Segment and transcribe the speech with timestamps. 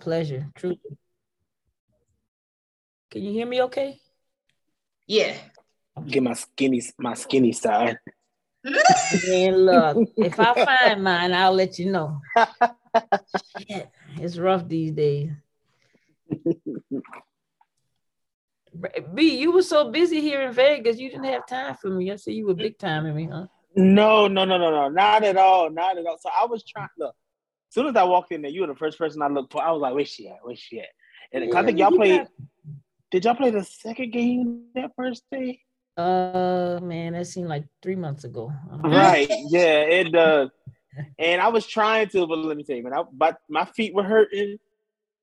[0.00, 0.80] pleasure, truly.
[3.10, 4.00] Can you hear me okay?
[5.06, 5.36] Yeah.
[6.06, 7.98] Get my skinny my skinny side.
[8.64, 12.20] And look, if I find mine, I'll let you know.
[13.58, 15.30] Shit, it's rough these days.
[19.14, 22.12] B, you were so busy here in Vegas, you didn't have time for me.
[22.12, 23.46] I see you were big time in me, huh?
[23.74, 26.18] No, no, no, no, no, not at all, not at all.
[26.20, 26.88] So I was trying.
[26.98, 27.16] To look,
[27.68, 29.62] as soon as I walked in there, you were the first person I looked for.
[29.62, 30.38] I was like, "Where's she at?
[30.42, 30.88] Where's she at?"
[31.32, 32.26] And Yeah, I think y'all played.
[33.10, 35.60] Did y'all play the second game that first day?
[35.96, 38.52] Uh, man, that seemed like three months ago.
[38.70, 39.28] Right.
[39.48, 40.50] Yeah, it does.
[41.18, 43.94] And I was trying to, but let me tell you, man, I, but my feet
[43.94, 44.58] were hurting.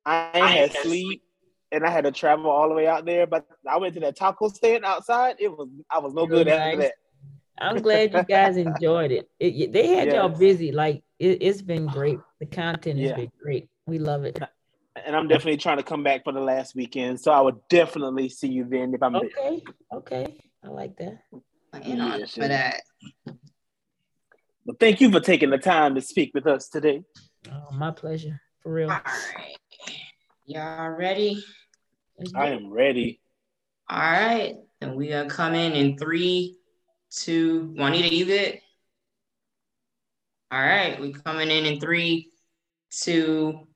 [0.06, 1.24] I ain't had sleep,
[1.72, 3.26] and I had to travel all the way out there.
[3.26, 5.38] But I went to that taco stand outside.
[5.40, 6.94] It was I was no Real good after that.
[7.58, 9.30] I'm glad you guys enjoyed it.
[9.40, 10.72] it they had y'all busy.
[10.72, 12.20] Like it, it's been great.
[12.40, 13.16] The content has Yeah.
[13.16, 13.70] been great.
[13.88, 14.40] We love it.
[15.06, 17.20] And I'm definitely trying to come back for the last weekend.
[17.20, 19.24] So I would definitely see you then if I'm there.
[19.24, 21.20] Okay, okay, I like that.
[21.84, 22.82] In on Yes, for that.
[24.66, 27.04] But thank you for taking the time to speak with us today.
[27.52, 28.90] Oh, my pleasure, for real.
[28.90, 29.58] All right.
[30.46, 31.44] Y'all ready?
[32.34, 33.22] I am ready.
[33.90, 34.56] All right.
[34.82, 36.58] And we gonna come in in three,
[37.12, 37.74] two.
[37.78, 38.60] Juanita, you good?
[40.56, 40.98] All right.
[41.02, 42.30] We coming in in three,
[42.90, 43.68] two,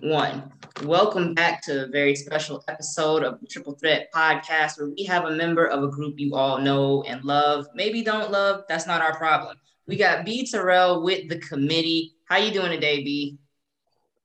[0.00, 0.50] one.
[0.82, 5.26] Welcome back to a very special episode of the Triple Threat Podcast, where we have
[5.26, 7.66] a member of a group you all know and love.
[7.74, 8.62] Maybe don't love.
[8.70, 9.58] That's not our problem.
[9.86, 12.14] We got B Terrell with the committee.
[12.24, 13.36] How you doing today, B?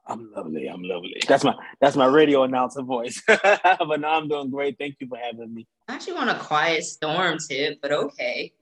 [0.08, 0.68] I'm lovely.
[0.68, 1.22] I'm lovely.
[1.28, 3.22] That's my that's my radio announcer voice.
[3.28, 4.78] but no, I'm doing great.
[4.80, 5.68] Thank you for having me.
[5.90, 8.54] I actually want a quiet storm tip, but okay.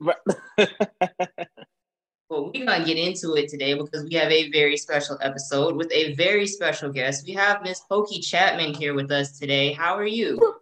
[2.30, 5.90] Well, we're gonna get into it today because we have a very special episode with
[5.92, 7.26] a very special guest.
[7.26, 9.72] We have Miss Pokey Chapman here with us today.
[9.72, 10.36] How are you?
[10.36, 10.60] Look,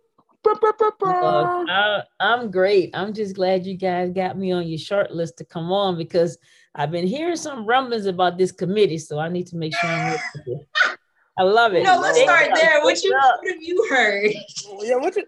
[1.68, 2.90] I, I'm great.
[2.94, 6.38] I'm just glad you guys got me on your short list to come on because
[6.76, 10.12] I've been hearing some rumblings about this committee, so I need to make sure I'm.
[10.12, 10.60] with you.
[11.36, 11.82] I love it.
[11.82, 12.80] No, let's Stay start there.
[12.82, 13.40] What you up.
[13.42, 14.30] what have you heard?
[14.82, 15.24] yeah, what you,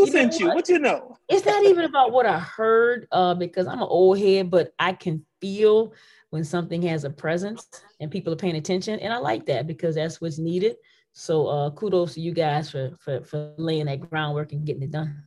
[0.00, 0.46] who You sent you?
[0.46, 0.56] what?
[0.56, 1.16] What you know?
[1.28, 4.92] it's not even about what I heard, uh, because I'm an old head, but I
[4.92, 5.92] can feel
[6.30, 7.68] when something has a presence
[8.00, 10.76] and people are paying attention, and I like that because that's what's needed.
[11.12, 14.90] So uh, kudos to you guys for for for laying that groundwork and getting it
[14.92, 15.24] done.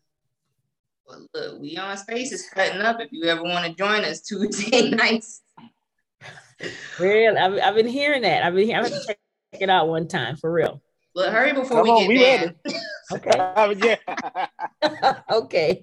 [1.06, 3.00] Well, look, we on space is cutting up.
[3.01, 5.41] If you ever want to join us Tuesday nights,
[7.00, 8.44] Real, I've, I've been hearing that.
[8.44, 8.85] I've been hearing.
[8.85, 9.17] I'm gonna check
[9.53, 10.81] it out one time for real.
[11.16, 12.56] look, hurry before Come we on, get we banned.
[13.11, 13.97] Okay,
[14.81, 15.19] yeah.
[15.31, 15.81] okay.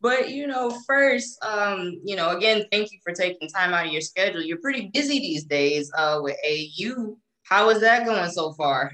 [0.00, 3.92] But you know, first, um, you know, again, thank you for taking time out of
[3.92, 4.42] your schedule.
[4.42, 7.16] You're pretty busy these days uh, with AU.
[7.42, 8.92] How is that going so far?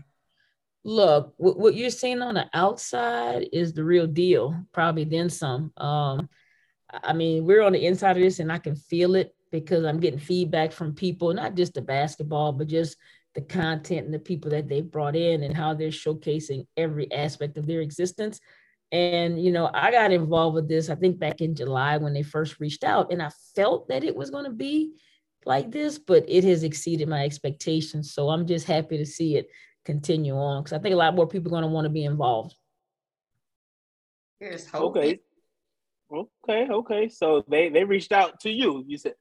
[0.85, 4.57] Look, what, what you're seeing on the outside is the real deal.
[4.73, 5.73] Probably then some.
[5.77, 6.29] Um,
[6.91, 10.01] I mean, we're on the inside of this, and I can feel it because I'm
[10.01, 12.97] getting feedback from people, not just the basketball, but just
[13.37, 17.59] the content and the people that they've brought in and how they're showcasing every aspect
[17.59, 18.41] of their existence.
[18.91, 22.23] And you know, I got involved with this, I think back in July when they
[22.23, 24.95] first reached out, and I felt that it was going to be
[25.45, 28.15] like this, but it has exceeded my expectations.
[28.15, 29.49] So I'm just happy to see it
[29.85, 32.05] continue on because I think a lot more people are going to want to be
[32.05, 32.55] involved.
[34.41, 34.97] Here's hope.
[34.97, 35.21] okay.
[36.11, 37.09] Okay, okay.
[37.09, 38.85] So they they reached out to you.
[38.87, 39.15] You said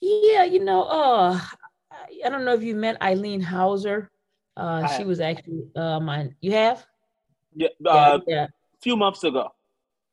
[0.00, 1.40] Yeah, you know, uh,
[1.90, 4.10] I- don't know if you met Eileen Hauser.
[4.56, 6.30] Uh, she was actually uh, my.
[6.40, 6.86] You have?
[7.54, 8.44] yeah, uh, yeah, yeah.
[8.44, 9.52] a few months ago.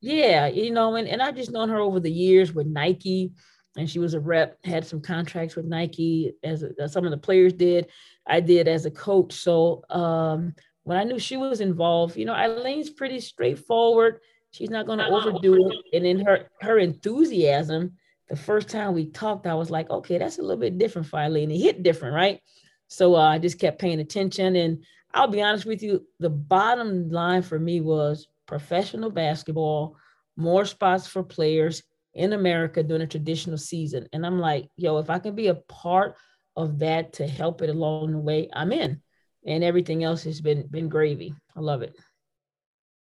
[0.02, 3.32] Yeah, you know, and, and I've just known her over the years with Nike,
[3.78, 7.18] and she was a rep, had some contracts with Nike as, a, some of the
[7.18, 7.88] players did.
[8.28, 9.34] I did as a coach.
[9.34, 14.20] So um, when I knew she was involved, you know, Eileen's pretty straightforward.
[14.52, 15.98] She's not going to overdo it.
[15.98, 17.94] And in her her enthusiasm,
[18.30, 21.20] the first time we talked, I was like, okay, that's a little bit different for
[21.20, 21.52] Eileen.
[21.52, 22.40] It hit different, right?
[22.88, 24.56] So uh, I just kept paying attention.
[24.56, 24.84] And
[25.14, 29.98] I'll be honest with you, the bottom line for me was professional basketball,
[30.38, 31.84] more spots for players
[32.14, 34.08] in America during a traditional season.
[34.14, 36.16] And I'm like, yo, if I can be a part
[36.56, 39.02] of that to help it along the way, I'm in.
[39.46, 41.34] And everything else has been been gravy.
[41.56, 41.96] I love it.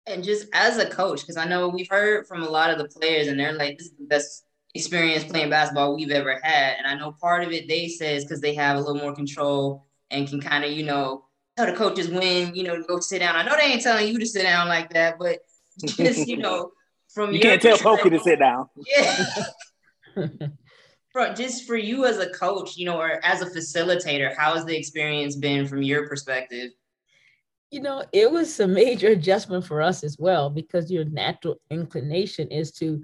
[0.07, 2.89] And just as a coach, because I know we've heard from a lot of the
[2.89, 6.77] players, and they're like, this is the best experience playing basketball we've ever had.
[6.79, 9.15] And I know part of it they say is because they have a little more
[9.15, 11.25] control and can kind of, you know,
[11.57, 13.37] tell the coaches when, you know, to go sit down.
[13.37, 15.39] I know they ain't telling you to sit down like that, but
[15.85, 16.71] just, you know,
[17.13, 18.69] from You your can't tell Pokey to sit down.
[18.87, 19.27] Yeah.
[21.13, 24.65] for just for you as a coach, you know, or as a facilitator, how has
[24.65, 26.71] the experience been from your perspective?
[27.71, 32.49] You know, it was a major adjustment for us as well because your natural inclination
[32.49, 33.03] is to,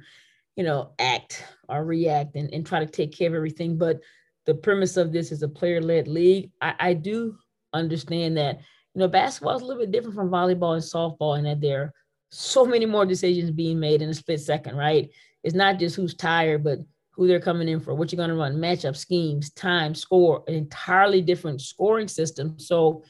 [0.56, 3.76] you know, act or react and, and try to take care of everything.
[3.76, 4.00] But
[4.46, 6.50] the premise of this is a player-led league.
[6.60, 7.36] I, I do
[7.72, 8.56] understand that,
[8.94, 11.82] you know, basketball is a little bit different from volleyball and softball in that there
[11.82, 11.92] are
[12.30, 15.10] so many more decisions being made in a split second, right?
[15.44, 16.78] It's not just who's tired, but
[17.12, 20.54] who they're coming in for, what you're going to run, matchup schemes, time, score, an
[20.54, 22.58] entirely different scoring system.
[22.58, 23.04] So,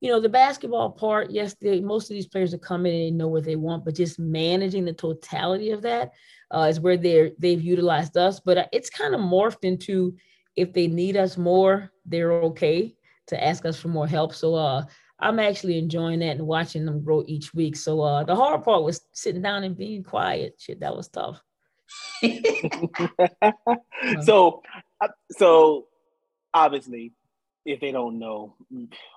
[0.00, 3.18] you know, the basketball part, yes, they, most of these players are coming in and
[3.18, 6.12] know what they want, but just managing the totality of that
[6.50, 8.40] uh, is where they're they've utilized us.
[8.40, 10.16] But uh, it's kind of morphed into
[10.56, 12.94] if they need us more, they're okay
[13.26, 14.34] to ask us for more help.
[14.34, 14.84] So uh,
[15.18, 17.76] I'm actually enjoying that and watching them grow each week.
[17.76, 20.54] So uh, the hard part was sitting down and being quiet.
[20.58, 21.42] Shit, that was tough.
[24.22, 24.62] so,
[25.00, 25.88] uh, so
[26.54, 27.12] obviously,
[27.64, 28.56] if they don't know,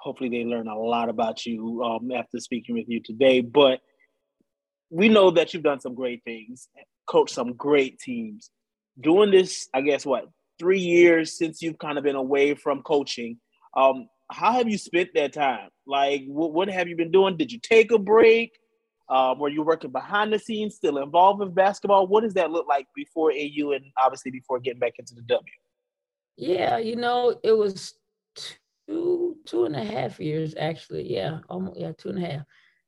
[0.02, 3.42] hopefully they learn a lot about you um, after speaking with you today.
[3.42, 3.80] But
[4.90, 6.68] we know that you've done some great things,
[7.08, 8.52] coached some great teams.
[9.00, 10.26] Doing this, I guess, what
[10.60, 13.38] three years since you've kind of been away from coaching.
[13.76, 15.70] Um, how have you spent that time?
[15.88, 17.38] Like, what, what have you been doing?
[17.38, 18.52] Did you take a break?
[19.10, 22.08] Um, were you working behind the scenes, still involved with basketball?
[22.08, 25.44] What does that look like before AU and obviously before getting back into the W?
[26.38, 27.94] Yeah, you know, it was
[28.88, 31.12] two two and a half years actually.
[31.14, 32.42] Yeah, almost yeah, two and a half.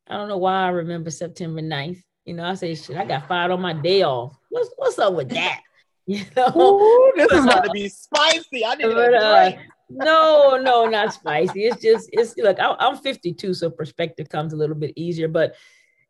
[0.07, 2.01] I don't know why I remember September 9th.
[2.25, 4.37] You know, I say shit, I got fired on my day off.
[4.49, 5.61] What's what's up with that?
[6.07, 8.63] You know, Ooh, this is about to be spicy.
[8.63, 9.53] I need but, uh,
[9.89, 11.65] no, no, not spicy.
[11.65, 15.27] It's just it's like I'm 52, so perspective comes a little bit easier.
[15.27, 15.55] But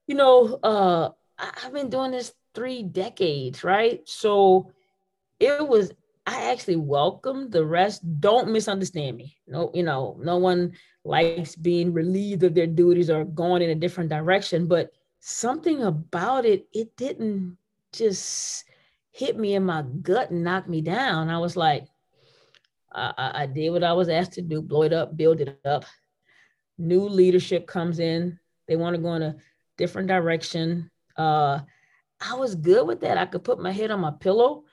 [0.06, 4.02] you know, uh, I've been doing this three decades, right?
[4.06, 4.72] So
[5.40, 5.92] it was,
[6.26, 8.02] I actually welcome the rest.
[8.20, 9.38] Don't misunderstand me.
[9.48, 10.74] No, you know, no one
[11.04, 16.46] likes being relieved of their duties or going in a different direction, but something about
[16.46, 17.58] it, it didn't
[17.94, 18.66] just
[19.12, 21.30] hit me in my gut and knock me down.
[21.30, 21.86] I was like,
[22.92, 25.86] I, I did what I was asked to do, blow it up, build it up.
[26.78, 28.40] New leadership comes in.
[28.68, 29.36] They want to go in a
[29.78, 30.90] different direction.
[31.16, 31.60] Uh,
[32.20, 33.18] I was good with that.
[33.18, 34.65] I could put my head on my pillow.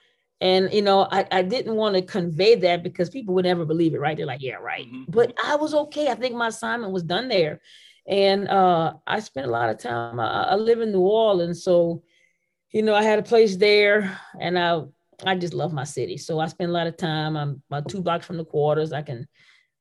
[0.42, 3.94] And you know, I, I didn't want to convey that because people would never believe
[3.94, 4.16] it, right?
[4.16, 4.86] They're like, yeah, right.
[4.86, 5.04] Mm-hmm.
[5.08, 6.08] But I was okay.
[6.08, 7.60] I think my assignment was done there.
[8.08, 10.18] And uh, I spent a lot of time.
[10.18, 12.02] I, I live in New Orleans, so
[12.72, 14.82] you know, I had a place there, and I
[15.24, 16.16] I just love my city.
[16.16, 17.36] So I spend a lot of time.
[17.36, 18.92] I'm about two blocks from the quarters.
[18.92, 19.28] I can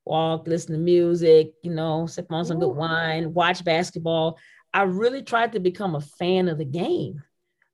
[0.06, 4.38] walk, listen to music, you know, sip on some good wine, watch basketball.
[4.76, 7.24] I really tried to become a fan of the game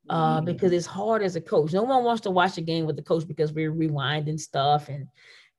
[0.10, 0.46] uh, mm.
[0.46, 1.74] because it's hard as a coach.
[1.74, 5.08] No one wants to watch a game with the coach because we're rewinding stuff and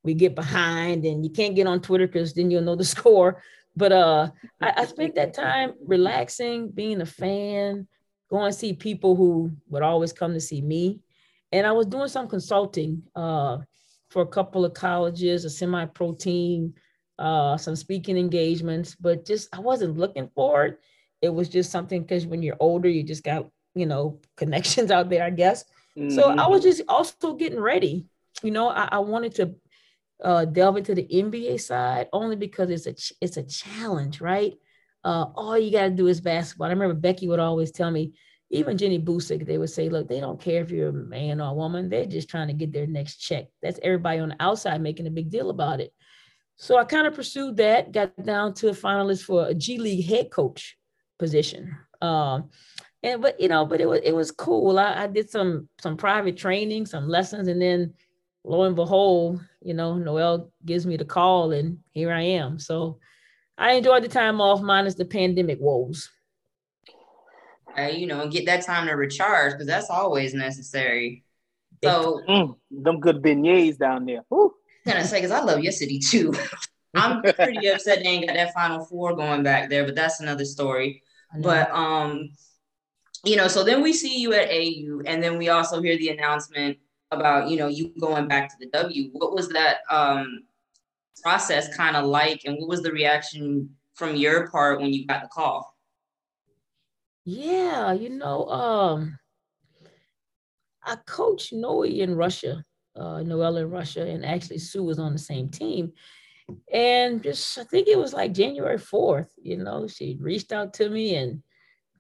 [0.02, 3.42] we get behind and you can't get on Twitter because then you'll know the score.
[3.76, 4.30] But uh,
[4.60, 7.86] I, I spent that time relaxing, being a fan,
[8.30, 11.00] going to see people who would always come to see me.
[11.52, 13.58] And I was doing some consulting uh,
[14.10, 16.74] for a couple of colleges, a semi-pro team,
[17.18, 20.78] uh, some speaking engagements, but just I wasn't looking for it
[21.20, 25.10] it was just something because when you're older, you just got, you know, connections out
[25.10, 25.64] there, I guess.
[25.96, 26.10] Mm-hmm.
[26.10, 28.06] So I was just also getting ready.
[28.42, 29.54] You know, I, I wanted to
[30.22, 34.54] uh, delve into the NBA side only because it's a it's a challenge, right?
[35.04, 36.66] Uh, all you got to do is basketball.
[36.66, 38.14] I remember Becky would always tell me,
[38.50, 41.50] even Jenny Boucek, they would say, look, they don't care if you're a man or
[41.50, 41.88] a woman.
[41.88, 43.46] They're just trying to get their next check.
[43.62, 45.92] That's everybody on the outside making a big deal about it.
[46.56, 50.06] So I kind of pursued that, got down to a finalist for a G League
[50.06, 50.76] head coach
[51.18, 51.76] position.
[52.00, 52.50] Um,
[53.02, 54.78] and but you know, but it was it was cool.
[54.78, 57.94] I, I did some some private training, some lessons, and then
[58.44, 62.58] lo and behold, you know, Noelle gives me the call, and here I am.
[62.58, 62.98] So
[63.56, 66.10] I enjoyed the time off, minus the pandemic woes.
[67.76, 71.24] Uh, you know, get that time to recharge because that's always necessary.
[71.84, 74.22] So mm, them good beignets down there.
[74.30, 74.54] Woo.
[74.86, 76.32] I'm gonna say because I love your city too.
[76.94, 80.44] I'm pretty upset they ain't got that final four going back there, but that's another
[80.44, 81.02] story.
[81.40, 82.30] But um,
[83.24, 86.10] you know, so then we see you at AU, and then we also hear the
[86.10, 86.78] announcement
[87.10, 89.10] about you know you going back to the W.
[89.12, 90.44] What was that um
[91.22, 95.22] process kind of like, and what was the reaction from your part when you got
[95.22, 95.74] the call?
[97.24, 99.18] Yeah, you know, um,
[100.82, 102.64] I coached Noe in Russia,
[102.96, 105.92] uh, Noelle in Russia, and actually Sue was on the same team
[106.72, 110.88] and just I think it was like January 4th, you know, she reached out to
[110.88, 111.42] me and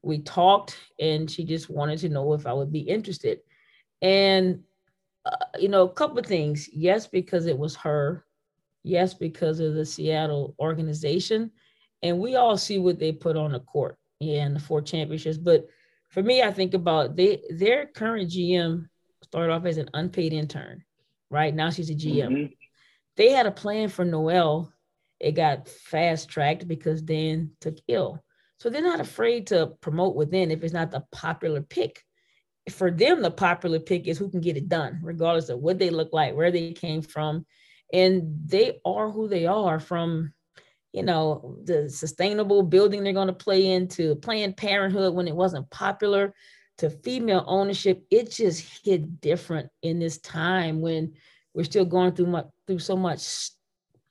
[0.02, 3.40] we talked and she just wanted to know if I would be interested.
[4.00, 4.62] And
[5.26, 6.68] uh, you know, a couple of things.
[6.72, 8.24] Yes, because it was her.
[8.82, 11.50] Yes, because of the Seattle organization.
[12.02, 15.36] And we all see what they put on the court and the four championships.
[15.36, 15.66] But
[16.10, 18.88] for me, I think about they their current GM
[19.22, 20.84] started off as an unpaid intern,
[21.30, 21.54] right?
[21.54, 22.28] Now she's a GM.
[22.28, 22.52] Mm-hmm.
[23.16, 24.72] They had a plan for Noelle.
[25.20, 28.22] It got fast tracked because Dan took ill.
[28.58, 32.02] So they're not afraid to promote within if it's not the popular pick
[32.70, 35.90] for them, the popular pick is who can get it done, regardless of what they
[35.90, 37.46] look like, where they came from.
[37.92, 40.32] And they are who they are from,
[40.92, 45.70] you know, the sustainable building they're going to play into Planned Parenthood when it wasn't
[45.70, 46.34] popular
[46.78, 48.04] to female ownership.
[48.10, 51.14] It just hit different in this time when
[51.54, 53.50] we're still going through much, through so much,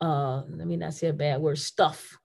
[0.01, 2.18] uh, let me not say a bad word, stuff,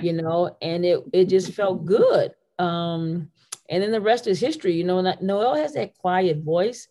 [0.00, 2.32] you know, and it, it just felt good.
[2.58, 3.30] Um,
[3.68, 4.74] and then the rest is history.
[4.74, 6.88] You know, Noelle has that quiet voice,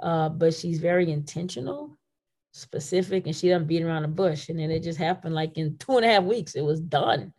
[0.00, 1.96] uh, but she's very intentional,
[2.52, 4.48] specific, and she doesn't beat around the bush.
[4.48, 7.32] And then it just happened like in two and a half weeks, it was done.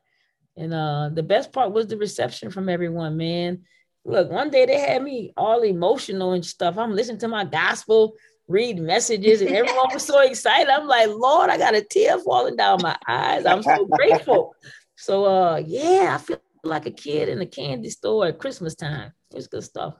[0.57, 3.63] And uh, the best part was the reception from everyone, man.
[4.05, 6.77] Look, one day they had me all emotional and stuff.
[6.77, 8.13] I'm listening to my gospel,
[8.47, 10.69] read messages, and everyone was so excited.
[10.69, 13.45] I'm like, Lord, I got a tear falling down my eyes.
[13.45, 14.55] I'm so grateful.
[15.00, 19.13] So uh yeah, I feel like a kid in a candy store at Christmas time.
[19.34, 19.96] It's good stuff.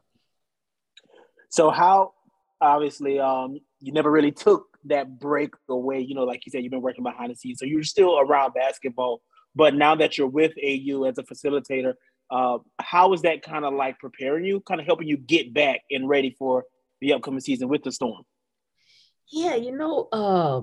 [1.50, 2.12] So how
[2.60, 6.72] obviously um you never really took that break away, you know, like you said, you've
[6.72, 7.60] been working behind the scenes.
[7.60, 9.22] So you're still around basketball,
[9.56, 11.94] but now that you're with AU as a facilitator,
[12.30, 15.80] uh, how is that kind of like preparing you, kind of helping you get back
[15.90, 16.66] and ready for
[17.00, 18.24] the upcoming season with the storm?
[19.32, 20.62] Yeah, you know, uh,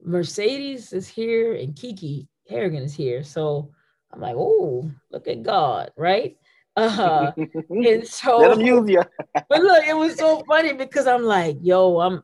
[0.00, 3.22] Mercedes is here and Kiki Harrigan is here.
[3.22, 3.70] So
[4.12, 6.36] I'm like, oh, look at God, right?
[6.76, 7.32] Uh,
[7.70, 9.02] and so let him use you.
[9.48, 12.22] but look, it was so funny because I'm like, yo, I'm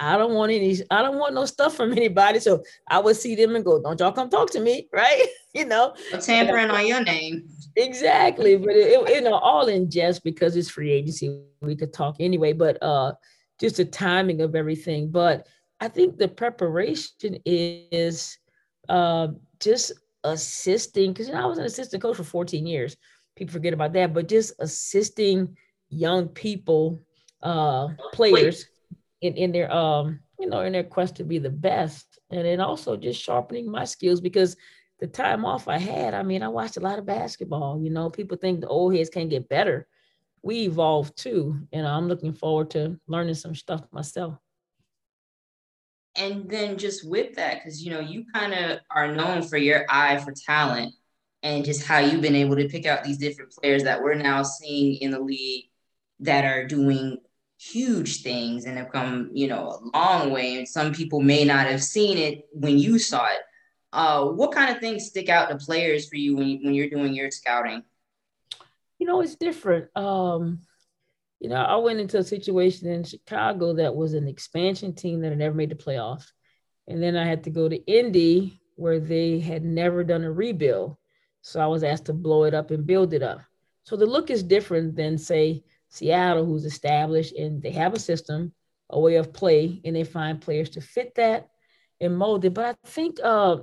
[0.00, 2.40] I don't want any, I don't want no stuff from anybody.
[2.40, 5.26] So I would see them and go, Don't y'all come talk to me, right?
[5.54, 7.48] you know, tampering on your name.
[7.76, 8.56] Exactly.
[8.56, 11.42] But it, it, you know, all in jest because it's free agency.
[11.60, 13.12] We could talk anyway, but uh
[13.60, 15.10] just the timing of everything.
[15.10, 15.46] But
[15.80, 18.38] I think the preparation is
[18.88, 19.28] uh
[19.60, 19.92] just
[20.24, 22.96] assisting because you know I was an assistant coach for 14 years.
[23.36, 25.56] People forget about that, but just assisting
[25.88, 27.00] young people,
[27.42, 28.66] uh, players
[29.22, 32.18] in, in their um, you know, in their quest to be the best.
[32.30, 34.56] And then also just sharpening my skills because
[34.98, 37.80] the time off I had, I mean, I watched a lot of basketball.
[37.80, 39.86] You know, people think the old heads can't get better.
[40.42, 41.60] We evolve too.
[41.72, 44.38] And I'm looking forward to learning some stuff myself
[46.20, 49.84] and then just with that because you know you kind of are known for your
[49.88, 50.94] eye for talent
[51.42, 54.42] and just how you've been able to pick out these different players that we're now
[54.42, 55.64] seeing in the league
[56.20, 57.16] that are doing
[57.58, 61.66] huge things and have come you know a long way and some people may not
[61.66, 63.40] have seen it when you saw it.
[63.92, 67.12] Uh, what kind of things stick out to players for you when, when you're doing
[67.12, 67.82] your scouting?
[68.98, 69.88] You know it's different.
[69.96, 70.60] Um
[71.40, 75.30] you know, I went into a situation in Chicago that was an expansion team that
[75.30, 76.26] had never made the playoffs.
[76.86, 80.96] And then I had to go to Indy where they had never done a rebuild.
[81.40, 83.40] So I was asked to blow it up and build it up.
[83.84, 88.52] So the look is different than, say, Seattle, who's established and they have a system,
[88.90, 91.48] a way of play, and they find players to fit that
[92.00, 92.54] and mold it.
[92.54, 93.58] But I think uh,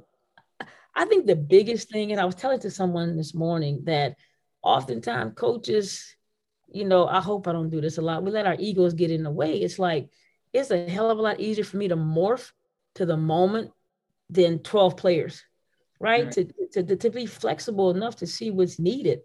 [0.95, 4.15] I think the biggest thing, and I was telling to someone this morning that
[4.63, 6.16] oftentimes coaches
[6.71, 8.23] you know, I hope I don't do this a lot.
[8.23, 9.61] We let our egos get in the way.
[9.61, 10.09] It's like
[10.53, 12.51] it's a hell of a lot easier for me to morph
[12.95, 13.71] to the moment
[14.29, 15.43] than 12 players,
[15.99, 16.25] right?
[16.25, 16.49] right.
[16.73, 19.21] To, to, to be flexible enough to see what's needed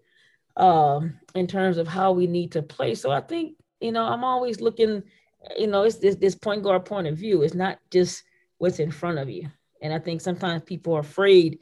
[0.57, 2.95] um, in terms of how we need to play.
[2.95, 5.03] So I think, you know, I'm always looking,
[5.59, 7.43] you know, it's this, this point guard point of view.
[7.43, 8.23] It's not just
[8.59, 9.51] what's in front of you.
[9.81, 11.59] And I think sometimes people are afraid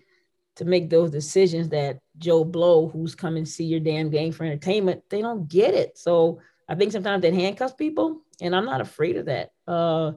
[0.60, 4.44] to make those decisions that Joe Blow, who's come and see your damn game for
[4.44, 5.96] entertainment, they don't get it.
[5.96, 9.52] So I think sometimes that handcuffs people, and I'm not afraid of that.
[9.66, 10.12] Uh,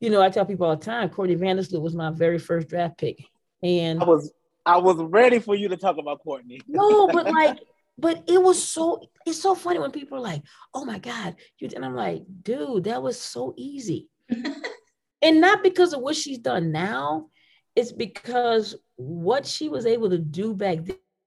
[0.00, 2.98] you know, I tell people all the time, Courtney Vandersloot was my very first draft
[2.98, 3.24] pick,
[3.62, 4.32] and I was
[4.66, 6.60] I was ready for you to talk about Courtney.
[6.66, 7.60] no, but like,
[7.96, 10.42] but it was so it's so funny when people are like,
[10.74, 14.08] "Oh my God," you and I'm like, "Dude, that was so easy,"
[15.22, 17.28] and not because of what she's done now.
[17.76, 20.78] It's because what she was able to do back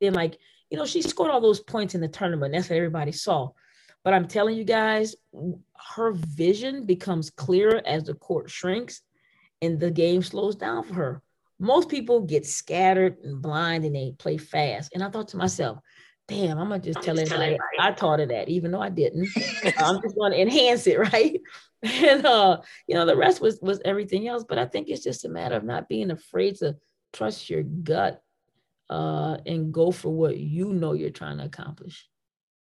[0.01, 0.37] then, like,
[0.69, 2.53] you know, she scored all those points in the tournament.
[2.53, 3.49] That's what everybody saw.
[4.03, 5.15] But I'm telling you guys,
[5.95, 9.01] her vision becomes clearer as the court shrinks
[9.61, 11.21] and the game slows down for her.
[11.59, 14.91] Most people get scattered and blind and they play fast.
[14.93, 15.79] And I thought to myself,
[16.29, 19.27] damn, I'm gonna just tell everybody I taught her that, even though I didn't.
[19.77, 21.39] I'm just gonna enhance it, right?
[21.83, 24.45] And uh, you know, the rest was was everything else.
[24.47, 26.77] But I think it's just a matter of not being afraid to
[27.11, 28.21] trust your gut
[28.91, 32.07] uh and go for what you know you're trying to accomplish.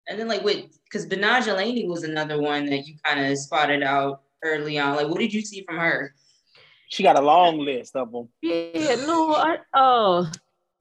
[0.08, 3.82] And then like with because Betnijah Laney was another one that you kind of spotted
[3.82, 4.96] out early on.
[4.96, 6.14] Like, what did you see from her?
[6.88, 8.28] She got a long list of them.
[8.40, 10.30] Yeah, no, I uh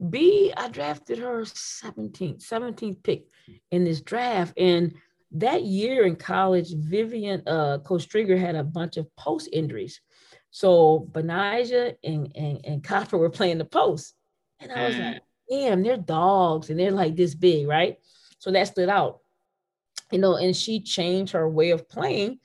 [0.09, 3.25] B, I drafted her 17th, 17th pick
[3.71, 4.53] in this draft.
[4.57, 4.93] And
[5.31, 10.01] that year in college, Vivian, uh, Coach had a bunch of post injuries.
[10.51, 14.13] So Betnijah and, and, and Copper were playing the post.
[14.59, 15.13] And I was mm.
[15.13, 17.97] like, damn, they're dogs and they're like this big, right?
[18.39, 19.19] So that stood out.
[20.11, 22.39] You know, and she changed her way of playing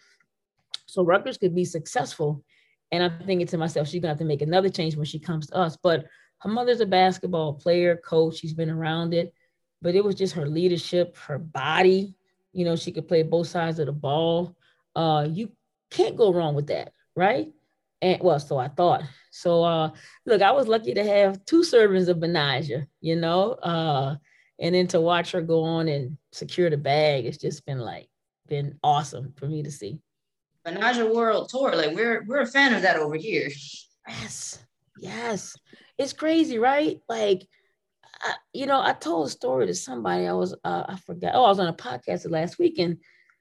[0.92, 2.44] so Rutgers could be successful.
[2.90, 5.46] And I'm thinking to myself, she's gonna have to make another change when she comes
[5.46, 5.78] to us.
[5.82, 6.04] But
[6.42, 8.38] her mother's a basketball player, coach.
[8.38, 9.32] She's been around it,
[9.80, 12.16] but it was just her leadership, her body.
[12.52, 14.56] You know, she could play both sides of the ball.
[14.96, 15.52] Uh, you
[15.90, 17.52] can't go wrong with that, right?
[18.02, 19.04] And well, so I thought.
[19.30, 19.90] So uh,
[20.26, 24.16] look, I was lucky to have two servings of Betnijah, you know, uh,
[24.58, 28.08] and then to watch her go on and secure the bag, it's just been like
[28.48, 30.00] been awesome for me to see.
[30.66, 33.48] Betnijah World Tour, like we're we're a fan of that over here.
[34.08, 34.58] Yes,
[34.98, 35.56] yes
[35.98, 37.00] it's crazy, right?
[37.08, 37.46] Like,
[38.20, 40.26] I, you know, I told a story to somebody.
[40.26, 41.34] I was, uh, I forgot.
[41.34, 42.98] Oh, I was on a podcast last week, and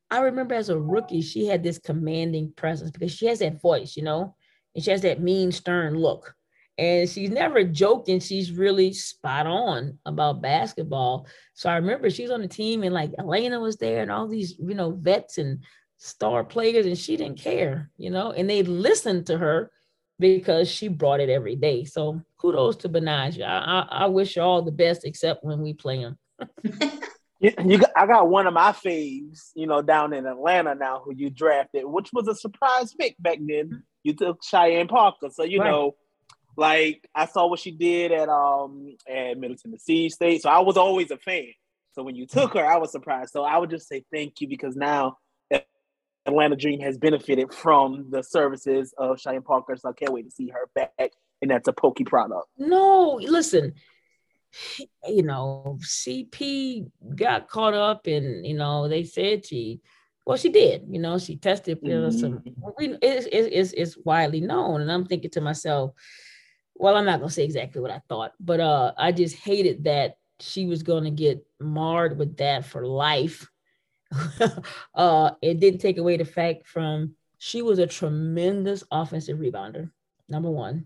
[0.10, 3.96] I remember as a rookie, she had this commanding presence because she has that voice,
[3.96, 4.36] you know,
[4.76, 6.36] and she has that mean, stern look.
[6.78, 8.20] And she's never joking.
[8.20, 11.28] She's really spot on about basketball.
[11.54, 14.28] So I remember she was on the team, and like Elena was there, and all
[14.28, 15.64] these, you know, vets and
[15.98, 19.72] star players, and she didn't care, you know, and they listened to her
[20.20, 21.84] because she brought it every day.
[21.84, 23.44] So kudos to Betnijah.
[23.44, 26.18] I, I, I wish you all the best, except when we play them.
[27.40, 31.02] you, you got, I got one of my faves, you know, down in Atlanta now,
[31.04, 33.84] who you drafted, which was a surprise pick back then.
[34.04, 35.70] You took Cheyenne Parker, so you right.
[35.70, 35.96] know,
[36.58, 40.78] like I saw what she did at um at Middle Tennessee State, so I was
[40.78, 41.54] always a fan.
[41.94, 43.32] So when you took her, I was surprised.
[43.32, 45.18] So I would just say thank you because now
[46.26, 49.76] Atlanta Dream has benefited from the services of Cheyenne Parker.
[49.76, 51.12] So I can't wait to see her back.
[51.42, 52.48] And that's a pokey product.
[52.58, 53.74] No, listen,
[55.08, 59.82] you know, CP got caught up and, you know, they said she,
[60.26, 62.96] well, she did, you know, she tested you know, some, mm-hmm.
[63.02, 64.82] it's, it's, it's widely known.
[64.82, 65.94] And I'm thinking to myself,
[66.76, 69.86] well, I'm not going to say exactly what I thought, but uh, I just hated
[69.86, 73.48] that she was going to get marred with that for life
[74.96, 79.90] uh, it didn't take away the fact from she was a tremendous offensive rebounder.
[80.30, 80.86] Number one,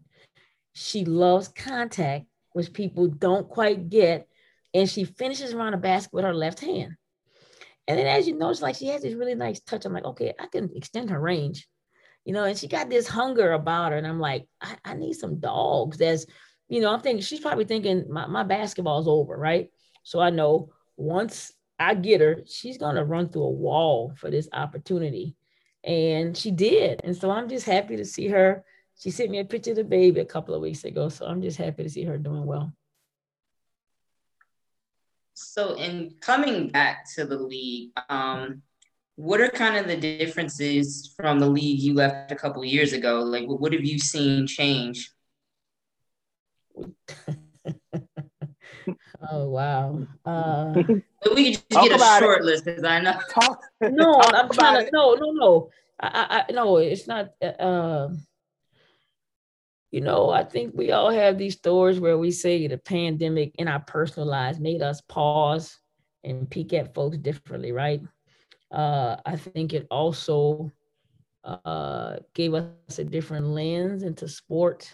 [0.76, 4.28] she loves contact, which people don't quite get,
[4.74, 6.96] and she finishes around the basket with her left hand.
[7.88, 9.86] And then, as you notice, like she has this really nice touch.
[9.86, 11.68] I'm like, okay, I can extend her range,
[12.26, 12.44] you know.
[12.44, 15.98] And she got this hunger about her, and I'm like, I, I need some dogs.
[15.98, 16.26] That's,
[16.68, 19.70] you know, I'm thinking she's probably thinking my my basketball's over, right?
[20.04, 24.50] So I know once I get her, she's to run through a wall for this
[24.52, 25.36] opportunity.
[25.84, 27.02] And she did.
[27.04, 28.64] And so I'm just happy to see her.
[28.98, 31.10] She sent me a picture of the baby a couple of weeks ago.
[31.10, 32.74] So I'm just happy to see her doing well.
[35.38, 38.62] So, in coming back to the league, um,
[39.16, 42.94] what are kind of the differences from the league you left a couple of years
[42.94, 43.20] ago?
[43.20, 45.12] Like, what have you seen change?
[49.32, 50.06] Oh wow.
[50.26, 50.74] Uh,
[51.36, 52.46] we can just get a short it.
[52.46, 53.18] list because I know.
[53.30, 54.92] Talk, no, talk I'm trying to.
[54.92, 55.70] No, no, no.
[56.00, 57.34] I, I, no, it's not.
[57.42, 58.10] Uh,
[59.96, 63.70] you know, I think we all have these stories where we say the pandemic in
[63.70, 65.80] our personal lives made us pause
[66.26, 68.02] and peek at folks differently, right?
[68.70, 70.70] Uh, I think it also
[71.46, 74.92] uh, gave us a different lens into sport.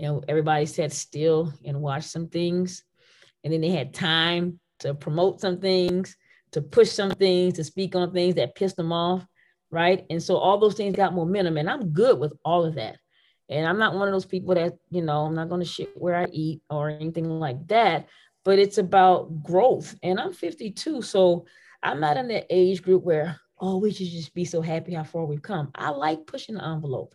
[0.00, 2.82] You know, everybody sat still and watched some things
[3.44, 6.16] and then they had time to promote some things,
[6.50, 9.24] to push some things, to speak on things that pissed them off,
[9.70, 10.04] right?
[10.10, 12.96] And so all those things got momentum, and I'm good with all of that.
[13.48, 15.90] And I'm not one of those people that, you know, I'm not going to shit
[15.94, 18.08] where I eat or anything like that,
[18.44, 19.94] but it's about growth.
[20.02, 21.46] And I'm 52, so
[21.82, 25.04] I'm not in that age group where, oh, we should just be so happy how
[25.04, 25.70] far we've come.
[25.74, 27.14] I like pushing the envelope.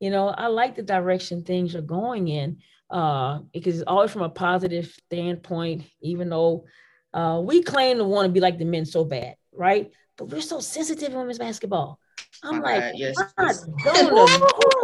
[0.00, 2.58] You know, I like the direction things are going in
[2.90, 6.64] uh, because it's always from a positive standpoint, even though
[7.12, 9.90] uh, we claim to want to be like the men so bad, right?
[10.16, 11.98] But we're so sensitive in women's basketball.
[12.42, 13.66] I'm All like, right, yes, yes.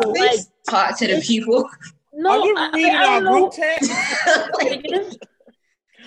[0.05, 1.69] like, talk to the people.
[2.19, 3.91] No, Are you reading I, I, our group text?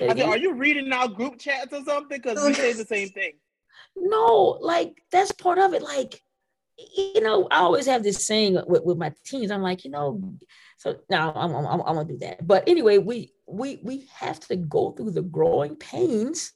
[0.02, 2.20] I said, are you reading our group chats or something?
[2.20, 3.34] Because we say the same thing.
[3.96, 5.84] No, like that's part of it.
[5.84, 6.20] Like,
[6.98, 9.52] you know, I always have this saying with, with my teams.
[9.52, 10.34] I'm like, you know,
[10.78, 12.46] so now I'm, I'm, I'm, I'm gonna do that.
[12.46, 16.54] But anyway, we we we have to go through the growing pains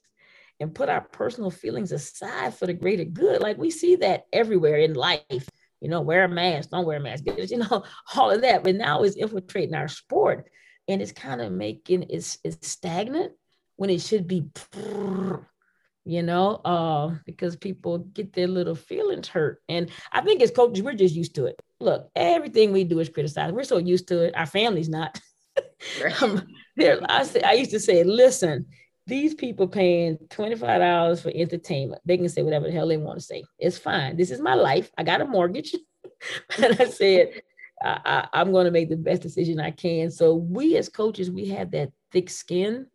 [0.60, 3.40] and put our personal feelings aside for the greater good.
[3.40, 5.48] Like we see that everywhere in life.
[5.80, 8.64] You know, wear a mask, don't wear a mask, you know, all of that.
[8.64, 10.48] But now it's infiltrating our sport
[10.88, 13.32] and it's kind of making it's it's stagnant
[13.76, 14.46] when it should be
[16.04, 20.82] you know uh, because people get their little feelings hurt and i think as coaches
[20.82, 24.20] we're just used to it look everything we do is criticized we're so used to
[24.20, 25.18] it our family's not
[26.20, 26.42] um,
[26.80, 28.66] I, say, I used to say listen
[29.06, 33.24] these people paying $25 for entertainment they can say whatever the hell they want to
[33.24, 35.74] say it's fine this is my life i got a mortgage
[36.62, 37.42] and i said
[37.82, 40.10] I, I, am going to make the best decision I can.
[40.10, 42.86] So we as coaches, we have that thick skin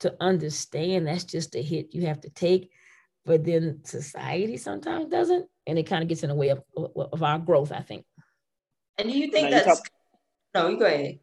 [0.00, 2.70] to understand that's just a hit you have to take.
[3.24, 7.22] But then society sometimes doesn't, and it kind of gets in the way of, of
[7.22, 8.04] our growth, I think.
[8.96, 9.90] And do you think that's talk-
[10.54, 10.68] no?
[10.68, 11.18] You go ahead.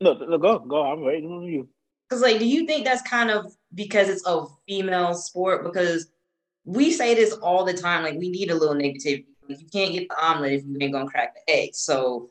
[0.00, 0.82] No, no, go, go.
[0.82, 1.68] I'm waiting on you.
[2.08, 5.64] Because, like, do you think that's kind of because it's a female sport?
[5.64, 6.08] Because
[6.64, 8.02] we say this all the time.
[8.02, 9.26] Like, we need a little negativity.
[9.48, 11.74] You can't get the omelet if you ain't gonna crack the egg.
[11.74, 12.30] So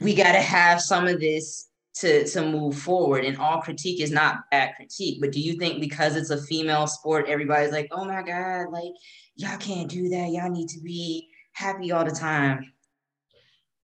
[0.00, 4.10] we got to have some of this to to move forward and all critique is
[4.10, 8.04] not bad critique but do you think because it's a female sport everybody's like oh
[8.04, 8.92] my god like
[9.34, 12.70] y'all can't do that y'all need to be happy all the time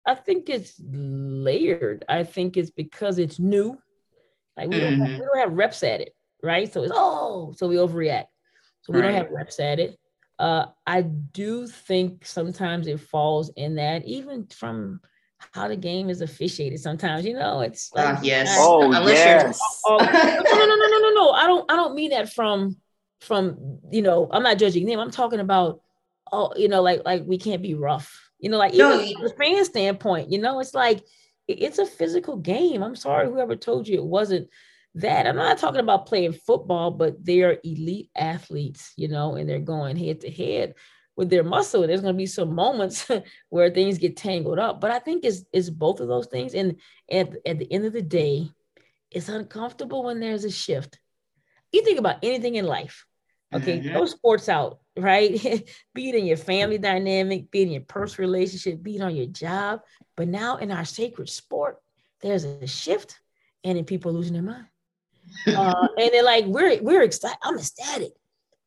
[0.05, 3.75] i think it's layered i think it's because it's new
[4.57, 4.99] like we, mm-hmm.
[4.99, 8.27] don't, have, we don't have reps at it right so it's oh so we overreact
[8.81, 9.07] so we right.
[9.07, 9.97] don't have reps at it
[10.39, 14.99] uh i do think sometimes it falls in that even from
[15.51, 16.79] how the game is officiated.
[16.79, 18.55] Sometimes, you know, it's like, uh, yes.
[18.59, 19.59] Oh, Unless yes.
[19.85, 21.29] Oh, no, no, no, no, no, no, no.
[21.31, 21.71] I don't.
[21.71, 22.77] I don't mean that from
[23.21, 24.29] from you know.
[24.31, 24.99] I'm not judging them.
[24.99, 25.81] I'm talking about
[26.31, 28.19] oh, you know, like like we can't be rough.
[28.39, 31.03] You know, like even no, from the fan standpoint, you know, it's like
[31.47, 32.83] it's a physical game.
[32.83, 34.49] I'm sorry, whoever told you it wasn't
[34.95, 35.27] that.
[35.27, 39.97] I'm not talking about playing football, but they're elite athletes, you know, and they're going
[39.97, 40.75] head to head
[41.15, 41.85] with their muscle.
[41.85, 43.09] There's going to be some moments
[43.49, 44.79] where things get tangled up.
[44.81, 46.53] But I think it's, it's both of those things.
[46.53, 46.77] And
[47.11, 48.49] at, at the end of the day,
[49.11, 50.99] it's uncomfortable when there's a shift.
[51.71, 53.05] You think about anything in life,
[53.53, 53.79] okay?
[53.79, 53.93] Mm-hmm.
[53.93, 55.31] Those sports out, right?
[55.93, 59.15] be it in your family dynamic, be it in your personal relationship, be it on
[59.15, 59.81] your job.
[60.15, 61.77] But now in our sacred sport,
[62.21, 63.19] there's a shift
[63.63, 64.65] and then people losing their mind.
[65.47, 67.37] Uh, and they're like, we're we're excited.
[67.41, 68.11] I'm ecstatic.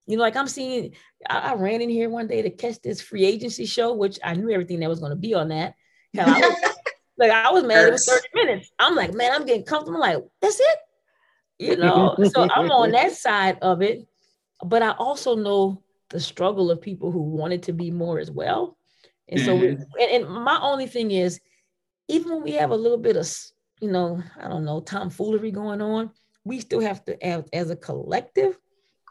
[0.07, 0.94] You know, like I'm seeing,
[1.29, 4.35] I, I, ran in here one day to catch this free agency show, which I
[4.35, 5.75] knew everything that was going to be on that.
[6.18, 6.75] I was,
[7.18, 7.88] like I was mad.
[7.88, 8.72] It was 30 minutes.
[8.79, 10.03] I'm like, man, I'm getting comfortable.
[10.03, 10.79] I'm like, that's it.
[11.59, 14.07] You know, so I'm on that side of it.
[14.64, 18.78] But I also know the struggle of people who wanted to be more as well.
[19.28, 19.82] And so, mm-hmm.
[20.00, 21.40] and, and my only thing is,
[22.08, 23.28] even when we have a little bit of,
[23.80, 26.10] you know, I don't know, tomfoolery going on,
[26.44, 28.56] we still have to, as, as a collective,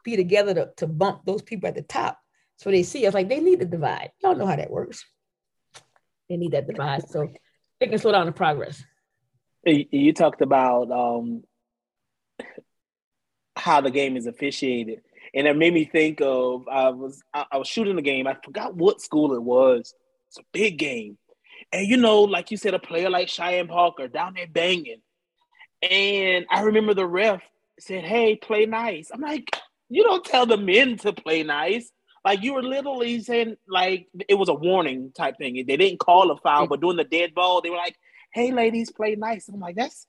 [0.03, 2.19] be together to, to bump those people at the top
[2.57, 4.11] so they see us like they need the divide.
[4.21, 5.03] Y'all know how that works.
[6.29, 7.27] They need that divide so
[7.79, 8.83] they can slow down the progress.
[9.65, 11.43] You talked about um,
[13.55, 15.01] how the game is officiated,
[15.35, 18.25] and it made me think of I was I, was shooting the game.
[18.25, 19.93] I forgot what school it was.
[20.29, 21.17] It's a big game,
[21.71, 25.01] and you know, like you said, a player like Cheyenne Parker down there banging,
[25.81, 27.41] and I remember the ref
[27.79, 29.55] said, "Hey, play nice." I'm like,
[29.89, 31.91] you don't tell the men to play nice.
[32.23, 35.55] Like you were literally saying, like it was a warning type thing.
[35.67, 37.97] They didn't call a foul, but doing the dead ball, they were like,
[38.33, 40.07] "Hey, ladies, play nice." I'm like, that's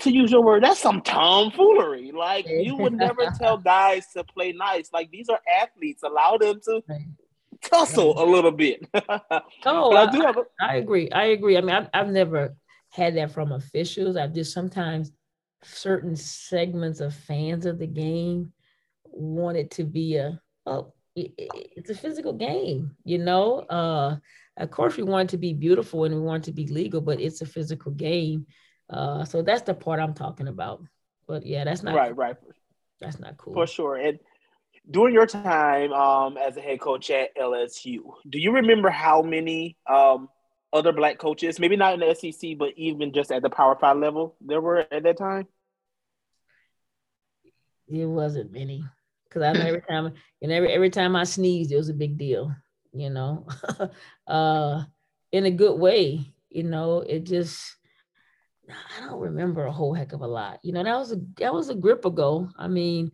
[0.00, 2.12] to use your word, that's some tomfoolery.
[2.12, 4.90] Like you would never tell guys to play nice.
[4.92, 6.02] Like these are athletes.
[6.02, 6.82] Allow them to
[7.62, 8.86] tussle a little bit.
[9.66, 11.10] oh, I, I, a- I, agree.
[11.10, 11.56] I agree.
[11.56, 12.56] I mean, I've, I've never
[12.90, 14.16] had that from officials.
[14.16, 15.12] I've just sometimes
[15.62, 18.52] certain segments of fans of the game
[19.04, 24.16] want it to be a oh it's a physical game you know uh
[24.56, 27.00] of course we want it to be beautiful and we want it to be legal
[27.00, 28.46] but it's a physical game
[28.90, 30.82] uh so that's the part i'm talking about
[31.26, 32.36] but yeah that's not right right
[33.00, 34.18] that's not cool for sure and
[34.90, 37.98] during your time um as a head coach at lsu
[38.28, 40.28] do you remember how many um
[40.72, 43.96] other black coaches, maybe not in the SEC, but even just at the Power Five
[43.96, 45.46] level, there were at that time?
[47.88, 48.84] It wasn't many,
[49.24, 52.18] because I know every time, and every every time I sneezed, it was a big
[52.18, 52.54] deal.
[52.92, 53.46] You know,
[54.26, 54.84] uh,
[55.32, 56.32] in a good way.
[56.50, 57.76] You know, it just
[58.70, 60.60] I don't remember a whole heck of a lot.
[60.62, 62.48] You know, that was a that was a grip ago.
[62.56, 63.12] I mean,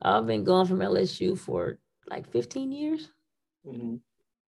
[0.00, 3.10] I've been going from LSU for like 15 years.
[3.66, 3.96] Mm-hmm.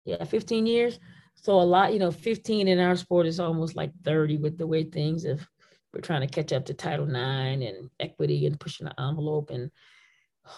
[0.05, 0.99] Yeah, 15 years.
[1.35, 4.67] So a lot, you know, 15 in our sport is almost like 30 with the
[4.67, 5.47] way things if
[5.93, 9.71] we're trying to catch up to Title IX and equity and pushing the envelope and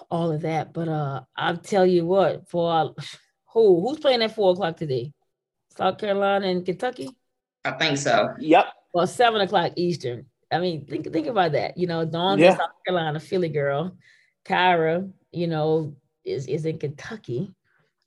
[0.10, 0.73] all of that.
[0.73, 2.95] But uh I'll tell you what, for
[3.53, 5.13] who who's playing at four o'clock today?
[5.75, 7.10] South Carolina and Kentucky?
[7.65, 8.29] I think so.
[8.39, 8.65] Yep.
[8.93, 10.25] Well, seven o'clock Eastern.
[10.51, 11.77] I mean, think think about that.
[11.77, 12.51] You know, Dawn's yeah.
[12.51, 13.97] in South Carolina, Philly girl.
[14.45, 17.53] Kyra, you know, is is in Kentucky.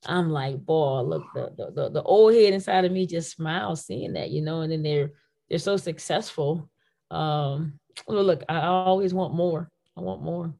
[0.05, 4.13] I'm like, boy, look, the, the the old head inside of me just smiles seeing
[4.13, 5.13] that, you know, and then they're
[5.49, 6.71] they're so successful.
[7.11, 9.71] Um, look, I always want more.
[9.97, 10.55] I want more.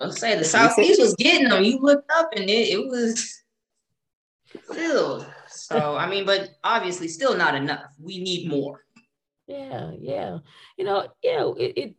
[0.00, 1.62] I'll say the Southeast was getting them.
[1.62, 3.42] You looked up and it, it was
[4.72, 5.26] filled.
[5.52, 7.92] So I mean, but obviously still not enough.
[7.98, 8.80] We need more.
[9.46, 10.38] Yeah, yeah.
[10.76, 11.94] You know, yeah, it, it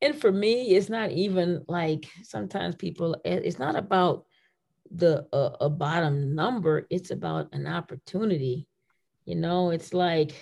[0.00, 4.24] and for me, it's not even like sometimes people, eh, it's not about
[4.90, 8.66] the uh, a bottom number, it's about an opportunity.
[9.24, 10.32] You know, it's like,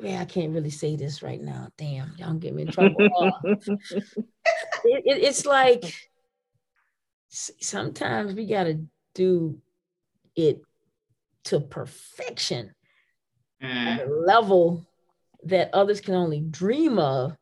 [0.00, 1.68] man, I can't really say this right now.
[1.76, 2.96] Damn, y'all get me in trouble.
[3.44, 3.64] it,
[4.84, 5.84] it, it's like
[7.28, 8.80] sometimes we got to
[9.14, 9.58] do
[10.36, 10.62] it
[11.44, 12.74] to perfection
[13.62, 13.68] mm.
[13.68, 14.86] at a level
[15.44, 17.36] that others can only dream of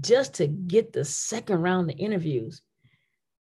[0.00, 2.62] just to get the second round of interviews.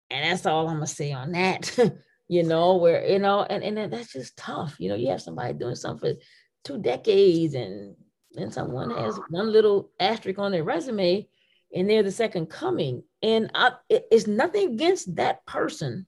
[0.09, 1.77] And that's all I'm gonna say on that.
[2.27, 4.75] you know, where you know, and, and that's just tough.
[4.79, 6.21] You know, you have somebody doing something for
[6.63, 7.95] two decades and
[8.31, 11.27] then someone has one little asterisk on their resume
[11.73, 13.03] and they're the second coming.
[13.21, 16.07] And I, it's nothing against that person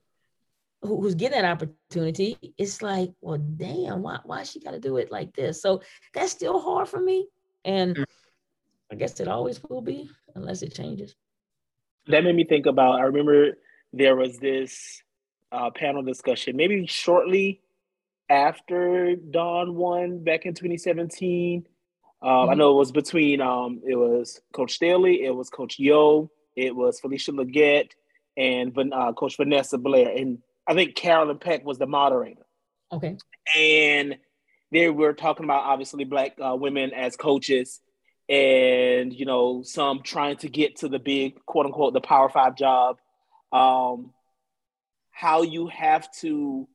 [0.82, 2.36] who's getting that opportunity.
[2.58, 5.62] It's like, well, damn, why, why she got to do it like this?
[5.62, 7.28] So that's still hard for me.
[7.64, 8.04] And mm.
[8.90, 11.14] I guess it always will be unless it changes.
[12.08, 13.00] That made me think about.
[13.00, 13.52] I remember
[13.92, 15.02] there was this
[15.52, 17.60] uh, panel discussion, maybe shortly
[18.28, 21.66] after Dawn won back in 2017.
[22.20, 22.50] Uh, mm-hmm.
[22.50, 26.74] I know it was between um, it was Coach Staley, it was Coach Yo, it
[26.74, 27.90] was Felisha Legette,
[28.36, 32.46] and uh, Coach Vanessa Blair, and I think Carolyn Peck was the moderator.
[32.92, 33.16] Okay.
[33.56, 34.16] And
[34.70, 37.80] they were talking about obviously black uh, women as coaches
[38.28, 42.56] and you know some trying to get to the big quote unquote the power five
[42.56, 42.96] job
[43.52, 44.12] um
[45.10, 46.66] how you have to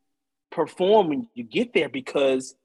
[0.52, 2.56] perform when you get there because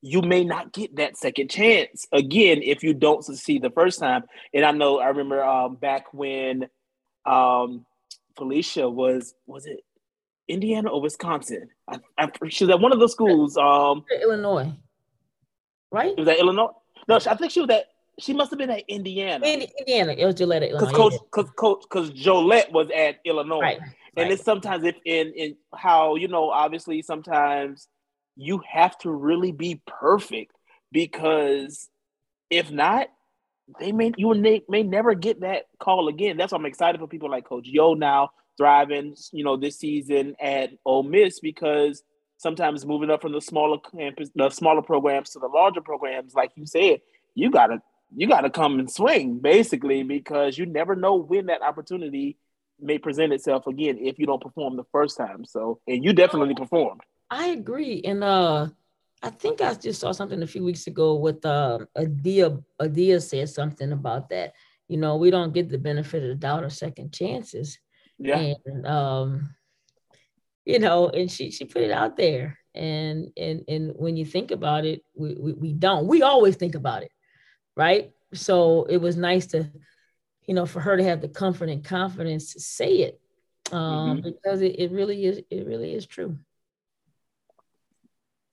[0.00, 4.22] you may not get that second chance again if you don't succeed the first time
[4.54, 6.62] and i know i remember um back when
[7.26, 7.84] um
[8.38, 9.80] felisha was was it
[10.48, 14.72] indiana or wisconsin I, I, she was at one of the schools um illinois
[15.92, 16.70] right it was at illinois
[17.08, 17.86] no i think she was at
[18.20, 19.46] she must have been at Indiana.
[19.46, 20.12] Indiana.
[20.12, 20.78] It was Jolette, Illinois.
[20.78, 23.60] Because coach, because coach, because Jolette was at Illinois.
[23.60, 23.78] Right.
[24.16, 24.32] And right.
[24.32, 27.86] it's sometimes if in in how you know, obviously sometimes
[28.36, 30.52] you have to really be perfect
[30.90, 31.88] because
[32.50, 33.08] if not,
[33.78, 36.36] they may you may, may never get that call again.
[36.36, 40.36] That's why I'm excited for people like Coach Yo now thriving, you know, this season
[40.38, 42.02] at Ole Miss because
[42.36, 46.50] sometimes moving up from the smaller campus, the smaller programs to the larger programs, like
[46.56, 47.00] you said,
[47.34, 47.80] you gotta
[48.14, 52.36] you got to come and swing basically because you never know when that opportunity
[52.80, 55.44] may present itself again if you don't perform the first time.
[55.44, 57.00] So, and you definitely performed.
[57.30, 58.00] I agree.
[58.04, 58.68] And uh
[59.20, 63.48] I think I just saw something a few weeks ago with uh Adia Adia said
[63.48, 64.54] something about that.
[64.86, 67.78] You know, we don't get the benefit of the doubt or second chances.
[68.18, 68.54] Yeah.
[68.64, 69.54] And um
[70.64, 72.58] you know, and she she put it out there.
[72.74, 76.06] And and and when you think about it, we, we, we don't.
[76.06, 77.10] We always think about it
[77.78, 78.10] right?
[78.34, 79.70] So it was nice to,
[80.46, 83.20] you know, for her to have the comfort and confidence to say it,
[83.72, 84.28] um, mm-hmm.
[84.28, 86.36] because it, it really is, it really is true.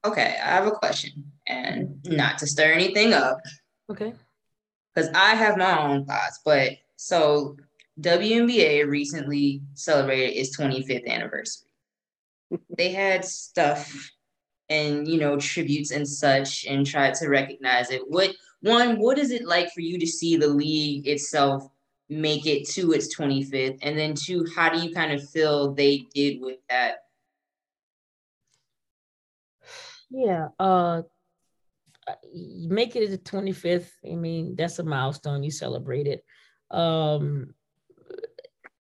[0.06, 3.39] Okay, I have a question, and not to stir anything up.
[3.91, 4.13] Okay.
[4.93, 7.58] Because I have my own thoughts, but so
[8.00, 11.70] WNBA recently celebrated its 25th anniversary.
[12.78, 14.12] they had stuff
[14.70, 18.02] and you know tributes and such and tried to recognize it.
[18.08, 18.32] What
[18.62, 21.68] one, what is it like for you to see the league itself
[22.10, 23.78] make it to its 25th?
[23.82, 27.04] And then two, how do you kind of feel they did with that?
[30.10, 31.04] Yeah, uh
[32.68, 33.90] make it the 25th.
[34.10, 35.44] I mean, that's a milestone.
[35.44, 36.24] You celebrate it.
[36.70, 37.54] Um,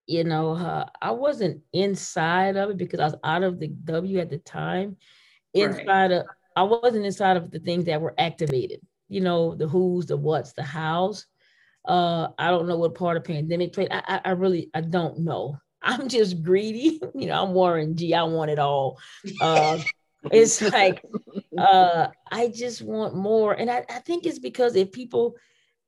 [0.07, 4.19] you know, uh, I wasn't inside of it because I was out of the W
[4.19, 4.97] at the time.
[5.53, 6.11] Inside right.
[6.11, 10.17] of I wasn't inside of the things that were activated you know, the who's, the
[10.17, 11.25] what's, the hows.
[11.87, 13.89] Uh, I don't know what part of pandemic played.
[13.91, 15.57] I, I, I really, I don't know.
[15.81, 16.99] I'm just greedy.
[17.13, 18.13] You know, I'm Warren G.
[18.13, 18.99] I want it all.
[19.39, 19.79] Uh,
[20.31, 21.03] it's like
[21.57, 25.35] uh, I just want more, and I, I think it's because if people,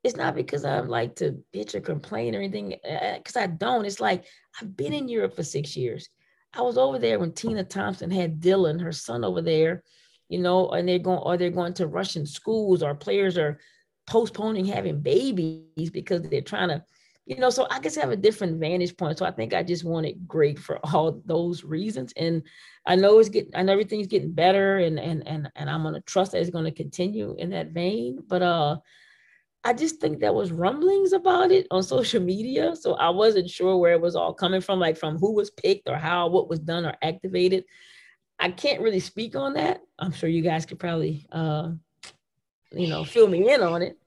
[0.04, 2.76] it's not because I'm like to bitch or complain or anything,
[3.16, 3.86] because uh, I don't.
[3.86, 4.26] It's like
[4.62, 6.08] I've been in Europe for six years.
[6.54, 9.84] I was over there when Tina Thompson had Dylan, her son, over there,
[10.30, 13.60] you know, and they're going, or they're going to Russian schools, or players are
[14.08, 16.84] postponing having babies because they're trying to,
[17.26, 17.50] you know.
[17.50, 19.18] So I guess have a different vantage point.
[19.18, 22.14] So I think I just want it great for all those reasons.
[22.16, 22.44] And
[22.86, 26.02] I know it's getting, I know everything's getting better, and and and and I'm gonna
[26.02, 28.20] trust that it's gonna continue in that vein.
[28.28, 28.78] But uh,
[29.64, 32.76] I just think there was rumblings about it on social media.
[32.76, 35.90] So I wasn't sure where it was all coming from, like from who was picked
[35.90, 37.66] or how what was done or activated.
[38.40, 39.82] I can't really speak on that.
[40.00, 41.72] I'm sure you guys could probably uh,
[42.72, 43.98] you know, fill me in on it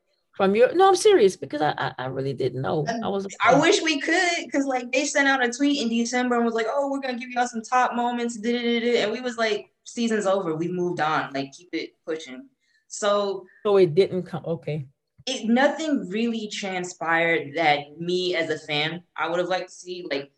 [0.41, 2.87] from your no, I'm serious because I I, I really didn't know.
[3.05, 6.37] I was I wish we could because like they sent out a tweet in December
[6.37, 9.71] and was like, oh, we're gonna give y'all some top moments, and we was like,
[9.85, 12.49] season's over, we moved on, like keep it pushing.
[12.89, 14.87] So so it didn't come okay
[15.27, 20.07] it nothing really transpired that me as a fan I would have liked to see.
[20.11, 20.31] Like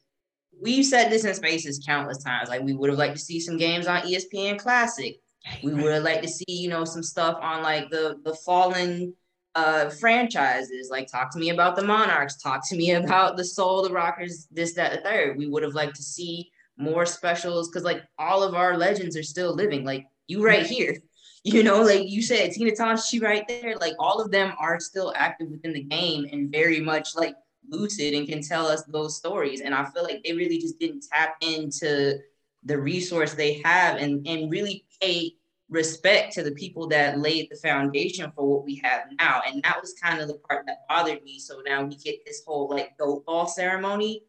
[0.61, 2.49] we've said this in spaces countless times.
[2.49, 5.17] Like we would have liked to see some games on ESPN Classic.
[5.63, 9.15] We would have liked to see, you know, some stuff on like the the fallen
[9.55, 10.89] uh franchises.
[10.91, 14.47] Like talk to me about the Monarchs, talk to me about the Sol, the Rockers,
[14.51, 15.37] this, that, the third.
[15.37, 19.23] We would have liked to see more specials because like all of our legends are
[19.23, 19.85] still living.
[19.85, 20.97] Like you right here.
[21.45, 23.77] You know, like you said, Tina she right there.
[23.81, 27.35] Like all of them are still active within the game and very much like
[27.69, 29.61] lucid and can tell us those stories.
[29.61, 32.19] And I feel like they really just didn't tap into
[32.65, 35.35] the resource they have and, and really pay
[35.69, 39.43] respect to the people that laid the foundation for what we have now.
[39.47, 41.39] And that was kind of the part that bothered me.
[41.39, 44.23] So now we get this whole like goat ball ceremony,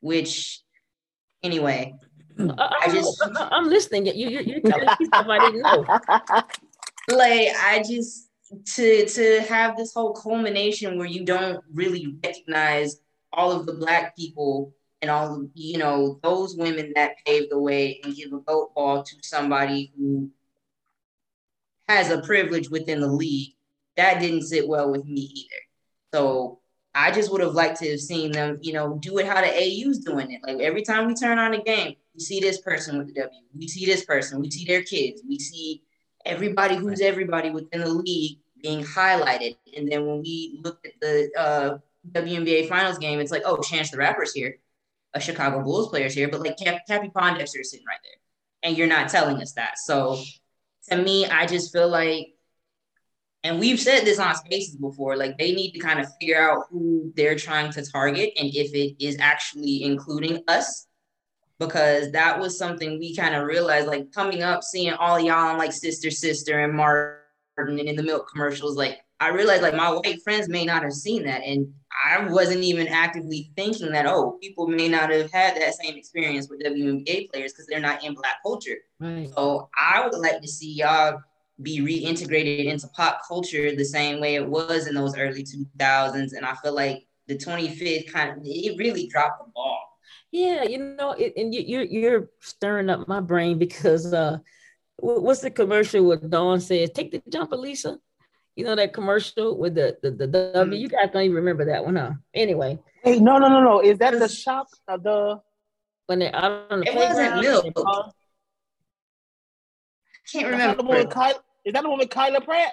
[0.00, 0.60] which
[1.42, 1.94] anyway,
[2.38, 4.06] I, just I'm listening.
[4.06, 5.84] You you you're telling me stuff I didn't know.
[7.10, 8.28] Like I just
[8.74, 13.00] to to have this whole culmination where you don't really recognize
[13.32, 17.58] all of the black people and all of, you know those women that paved the
[17.58, 20.30] way and give a goat ball to somebody who
[21.88, 23.54] has a privilege within the league
[23.96, 25.62] that didn't sit well with me either
[26.12, 26.60] so
[26.94, 29.48] i just would have liked to have seen them you know do it how the
[29.48, 32.98] AU's doing it like every time we turn on a game we see this person
[32.98, 33.40] with the W.
[33.56, 34.40] We see this person.
[34.40, 35.22] We see their kids.
[35.26, 35.84] We see
[36.26, 39.56] everybody who's everybody within the league being highlighted.
[39.76, 41.78] And then when we look at the uh,
[42.10, 44.58] WNBA Finals game, it's like, oh, Chance the Rapper's here,
[45.14, 48.18] a Chicago Bulls player's here, but like Cap- Cappie Pondexter is sitting right there,
[48.64, 49.78] and you're not telling us that.
[49.78, 50.20] So
[50.90, 52.34] to me, I just feel like,
[53.44, 56.64] and we've said this on Spaces before, like they need to kind of figure out
[56.70, 60.88] who they're trying to target and if it is actually including us
[61.58, 65.58] because that was something we kind of realized like coming up, seeing all y'all on
[65.58, 67.18] like Sister Sister and Martin
[67.56, 68.76] and in the milk commercials.
[68.76, 71.42] Like I realized like my white friends may not have seen that.
[71.42, 71.72] And
[72.04, 76.48] I wasn't even actively thinking that, oh, people may not have had that same experience
[76.48, 78.76] with WNBA players because they're not in black culture.
[79.00, 79.28] Right.
[79.34, 81.20] So I would like to see y'all
[81.62, 86.32] be reintegrated into pop culture the same way it was in those early 2000s.
[86.36, 89.88] And I feel like the 25th kind of, it really dropped the ball.
[90.30, 94.38] Yeah, you know, it, and you, you're you're stirring up my brain because uh,
[94.98, 97.98] what's the commercial with Dawn says, "Take the jump, Lisa."
[98.54, 100.52] You know that commercial with the the, the W.
[100.52, 100.72] Mm-hmm.
[100.74, 102.12] You guys don't even remember that one, huh?
[102.34, 102.78] Anyway.
[103.02, 103.80] Hey, no, no, no, no.
[103.80, 105.40] Is that the shop of the?
[106.06, 107.66] When they out on the it wasn't milk.
[107.76, 108.10] I
[110.30, 110.72] can't remember.
[110.72, 112.72] Is the one with Kyla, is that the one with Kyla Pratt?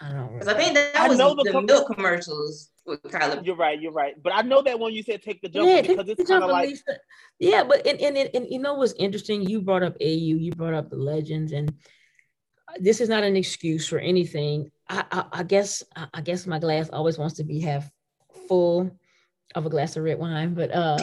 [0.00, 0.32] I don't.
[0.32, 3.42] Because I think that, that was the, the com- milk commercials with Kyla.
[3.42, 3.80] You're right.
[3.80, 4.20] You're right.
[4.20, 6.50] But I know that when you said take the jump yeah, because it's kind of
[6.50, 6.70] like.
[6.70, 6.98] Lisa.
[7.38, 9.42] Yeah, but and, and and you know what's interesting?
[9.42, 10.06] You brought up AU.
[10.06, 11.72] You brought up the legends, and
[12.78, 14.70] this is not an excuse for anything.
[14.88, 17.88] I, I, I guess I guess my glass always wants to be half
[18.48, 18.90] full
[19.54, 20.98] of a glass of red wine, but uh,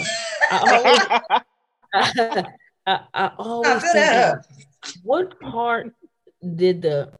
[0.51, 1.21] I
[1.93, 2.45] always, I,
[2.85, 4.37] I, I always think,
[5.03, 5.93] what part
[6.41, 7.11] did the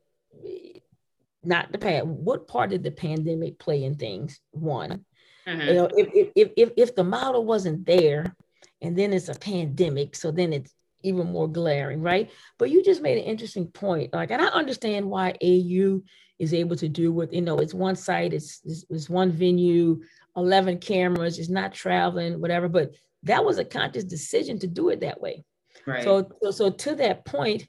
[1.43, 2.05] not the past.
[2.05, 4.39] What part did the pandemic play in things?
[4.51, 5.05] One,
[5.47, 5.61] mm-hmm.
[5.61, 8.35] you know, if, if if if the model wasn't there,
[8.81, 12.29] and then it's a pandemic, so then it's even more glaring, right?
[12.57, 14.13] But you just made an interesting point.
[14.13, 16.01] Like, and I understand why AU
[16.39, 17.57] is able to do what you know.
[17.57, 20.01] It's one site, it's, it's it's one venue,
[20.35, 22.67] eleven cameras, it's not traveling, whatever.
[22.67, 25.43] But that was a conscious decision to do it that way.
[25.85, 26.03] Right.
[26.03, 27.67] So so, so to that point,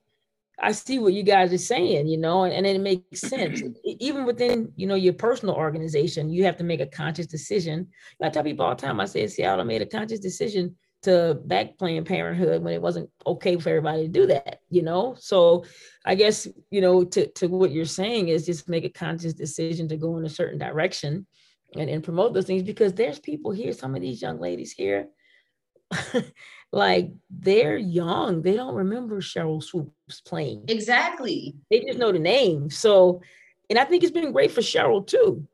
[0.63, 3.63] I see what you guys are saying, you know, and, and it makes sense.
[3.85, 7.89] Even within, you know, your personal organization, you have to make a conscious decision.
[8.23, 11.79] I tell people all the time, I say Seattle made a conscious decision to back
[11.79, 15.17] Planned Parenthood when it wasn't okay for everybody to do that, you know?
[15.19, 15.65] So
[16.05, 19.89] I guess, you know, to, to what you're saying is just make a conscious decision
[19.89, 21.27] to go in a certain direction
[21.77, 25.09] and, and promote those things because there's people here, some of these young ladies here,
[26.73, 28.43] like they're young.
[28.43, 30.65] They don't remember Sheryl Swoopes playing.
[30.69, 31.57] Exactly.
[31.71, 32.71] They just know the name.
[32.71, 33.23] So,
[33.69, 35.47] and I think it's been great for Sheryl too.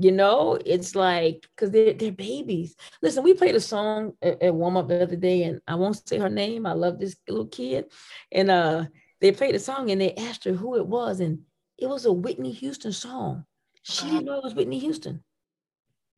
[0.00, 2.76] You know, it's like because they're they're babies.
[3.02, 6.08] Listen, we played a song at, at warm up the other day, and I won't
[6.08, 6.66] say her name.
[6.66, 7.86] I love this little kid,
[8.30, 8.84] and uh,
[9.20, 11.40] they played a song, and they asked her who it was, and
[11.78, 13.44] it was a Whitney Houston song.
[13.82, 15.24] She didn't know it was Whitney Houston.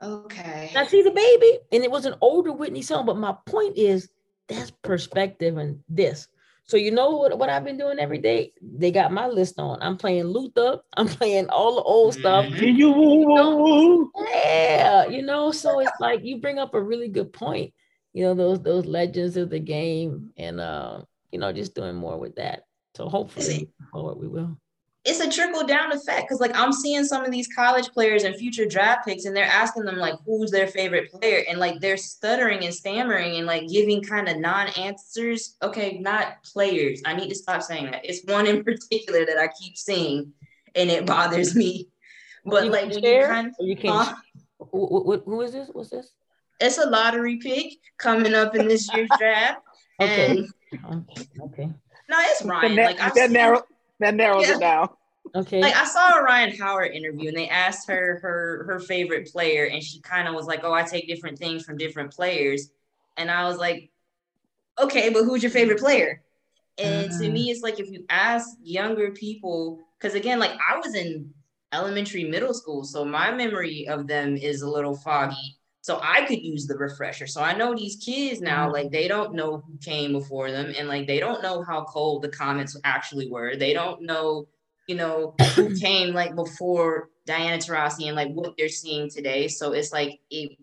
[0.03, 0.71] Okay.
[0.75, 3.07] Now she's a baby, and it was an older Whitney song.
[3.07, 4.11] But my point is,
[4.51, 6.29] that's perspective and this.
[6.65, 8.53] So you know what, what I've been doing every day?
[8.63, 9.83] They got my list on.
[9.83, 10.81] I'm playing Luther.
[10.97, 12.47] I'm playing all the old stuff.
[12.47, 12.65] Mm-hmm.
[12.65, 17.73] You yeah, you know, so it's like you bring up a really good point.
[18.13, 21.01] You know, those those legends of the game, and uh,
[21.33, 22.65] you know, just doing more with that.
[22.97, 24.57] So hopefully, forward we will
[25.05, 28.37] it's a trickle down effect because like I'm seeing some of these college players and
[28.37, 31.97] future draft picks and they're asking them like who's their favorite player and like they're
[31.97, 35.57] stuttering and stammering and like giving kind of non-answers.
[35.63, 37.01] Okay, not players.
[37.07, 38.05] I need to stop saying that.
[38.05, 40.33] It's one in particular that I keep seeing
[40.75, 41.89] and it bothers me.
[42.45, 44.09] But you like when you kind of, you can't.
[44.09, 44.15] Huh?
[44.71, 45.71] Who, who is this?
[45.73, 46.13] What's this?
[46.61, 49.63] It's a lottery pick coming up in this year's draft.
[50.01, 50.47] okay.
[50.73, 51.09] And,
[51.43, 51.71] okay.
[52.09, 52.77] No, it's Rhyne.
[52.77, 53.63] Like I that narrow
[54.01, 54.57] that narrows yeah.
[54.57, 54.89] it down.
[55.35, 55.61] Okay.
[55.61, 59.67] Like I saw a Rhyne Howard interview and they asked her her her favorite player
[59.67, 62.71] and she kind of was like, "Oh, I take different things from different players."
[63.17, 63.91] And I was like,
[64.79, 66.23] "Okay, but who's your favorite player?"
[66.79, 70.79] And uh to me it's like if you ask younger people cuz again, like I
[70.79, 71.33] was in
[71.73, 75.60] elementary middle school, so my memory of them is a little foggy.
[75.83, 77.27] So I could use the refresher.
[77.27, 78.73] So I know these kids now, mm-hmm.
[78.75, 82.23] like they don't know who came before them and like they don't know how cold
[82.23, 83.57] the comments actually were.
[83.57, 84.47] They don't know,
[84.87, 89.49] you know, who came like before Diana Taurasi and like what they're seeing today.
[89.49, 90.59] So it's like it,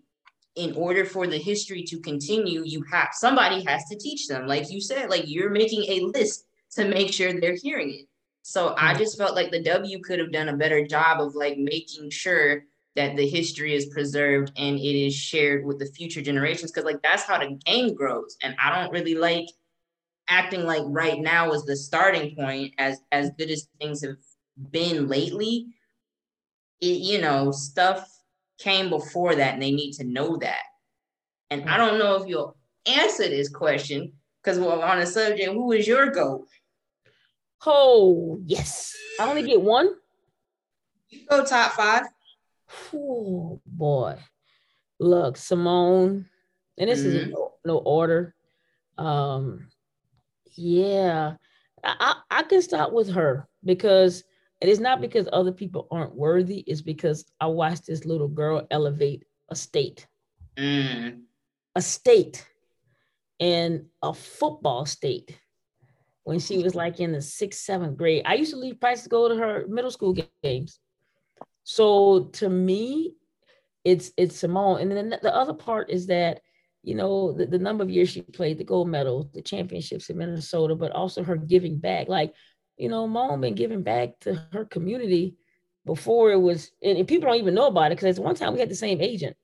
[0.54, 4.46] in order for the history to continue, you have somebody has to teach them.
[4.46, 8.06] Like you said, like you're making a list to make sure they're hearing it.
[8.42, 8.98] So I mm-hmm.
[8.98, 12.64] just felt like the W could have done a better job of like making sure
[12.98, 17.00] that the history is preserved and it is shared with the future generations because like
[17.00, 18.36] that's how the game grows.
[18.42, 19.46] And i don't really like
[20.28, 24.16] acting like right now is the starting point as as good as things have
[24.72, 25.68] been lately.
[26.80, 28.10] It you know stuff
[28.58, 30.64] came before that and they need to know that.
[31.50, 31.78] And i hmm.
[31.78, 36.10] don't know if you'll answer this question because we're on a subject who is your
[36.10, 36.48] goat?
[37.64, 38.92] Oh yes.
[39.20, 39.90] I only get one.
[41.10, 42.06] You go top five
[42.94, 44.16] Oh boy.
[45.00, 46.26] Look, Simone,
[46.76, 47.16] and this mm-hmm.
[47.16, 48.34] is no, no, order.
[48.96, 49.68] Um,
[50.56, 51.34] yeah,
[51.84, 54.24] I, I, I can start with her because
[54.60, 58.66] it is not because other people aren't worthy, it's because I watched this little girl
[58.70, 60.06] elevate a state.
[60.56, 61.20] Mm.
[61.76, 62.44] A state
[63.38, 65.38] and a football state
[66.24, 68.22] when she was like in the sixth, seventh grade.
[68.26, 70.80] I used to leave practice to go to her middle school games.
[71.70, 73.12] So to me,
[73.84, 74.80] it's it's Simone.
[74.80, 76.40] And then the other part is that,
[76.82, 80.16] you know, the, the number of years she played, the gold medal, the championships in
[80.16, 82.08] Minnesota, but also her giving back.
[82.08, 82.32] Like,
[82.78, 85.36] you know, mom been giving back to her community
[85.84, 88.60] before it was, and, and people don't even know about it because one time we
[88.60, 89.36] had the same agent.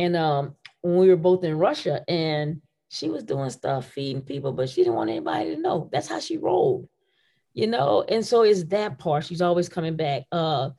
[0.00, 4.52] And um, when we were both in Russia, and she was doing stuff, feeding people,
[4.52, 5.88] but she didn't want anybody to know.
[5.92, 6.88] That's how she rolled,
[7.54, 8.04] you know.
[8.08, 9.24] And so it's that part.
[9.24, 10.24] She's always coming back.
[10.32, 10.70] Uh,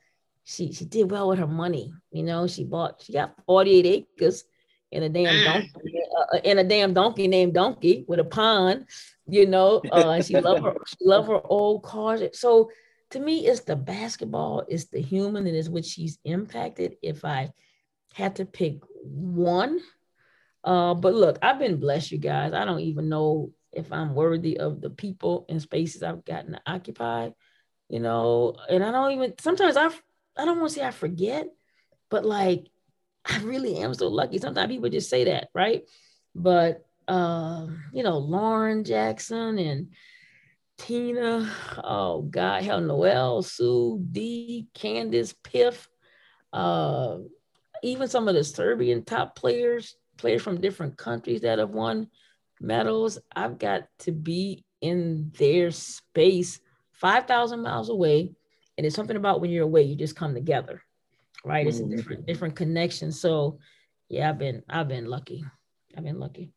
[0.44, 1.92] she she did well with her money.
[2.10, 4.44] You know, she bought she got 48 acres
[4.90, 5.44] in a damn mm.
[5.44, 8.86] donkey uh, in a damn donkey named Donkey with a pond.
[9.26, 12.22] You know, uh, she love her she love her old cars.
[12.38, 12.70] So
[13.10, 16.96] to me, it's the basketball, it's the human, and it's what she's impacted.
[17.02, 17.52] If I
[18.14, 19.80] had to pick one,
[20.64, 22.52] uh, but look, I've been blessed, you guys.
[22.52, 26.60] I don't even know if I'm worthy of the people and spaces I've gotten to
[26.66, 27.30] occupy,
[27.88, 29.90] you know, and I don't even sometimes I
[30.36, 31.46] I don't want to say I forget,
[32.10, 32.66] but like
[33.24, 34.38] I really am so lucky.
[34.38, 35.84] Sometimes people just say that, right?
[36.34, 39.88] But um, you know, Lauren Jackson and
[40.78, 41.50] Tina,
[41.84, 45.88] oh God, hell, Noelle, Sue, D, Candace, Piff,
[46.52, 47.18] uh,
[47.82, 52.08] even some of the Serbian top players, players from different countries that have won
[52.60, 53.18] medals.
[53.34, 56.60] I've got to be in their space
[56.92, 58.32] 5,000 miles away.
[58.78, 60.82] And it's something about when you're away, you just come together,
[61.44, 61.66] right?
[61.66, 61.96] It's a Mhm.
[61.96, 63.12] different, different connection.
[63.12, 63.58] So
[64.08, 65.44] yeah, I've been, I've been lucky.
[65.96, 66.52] I've been lucky.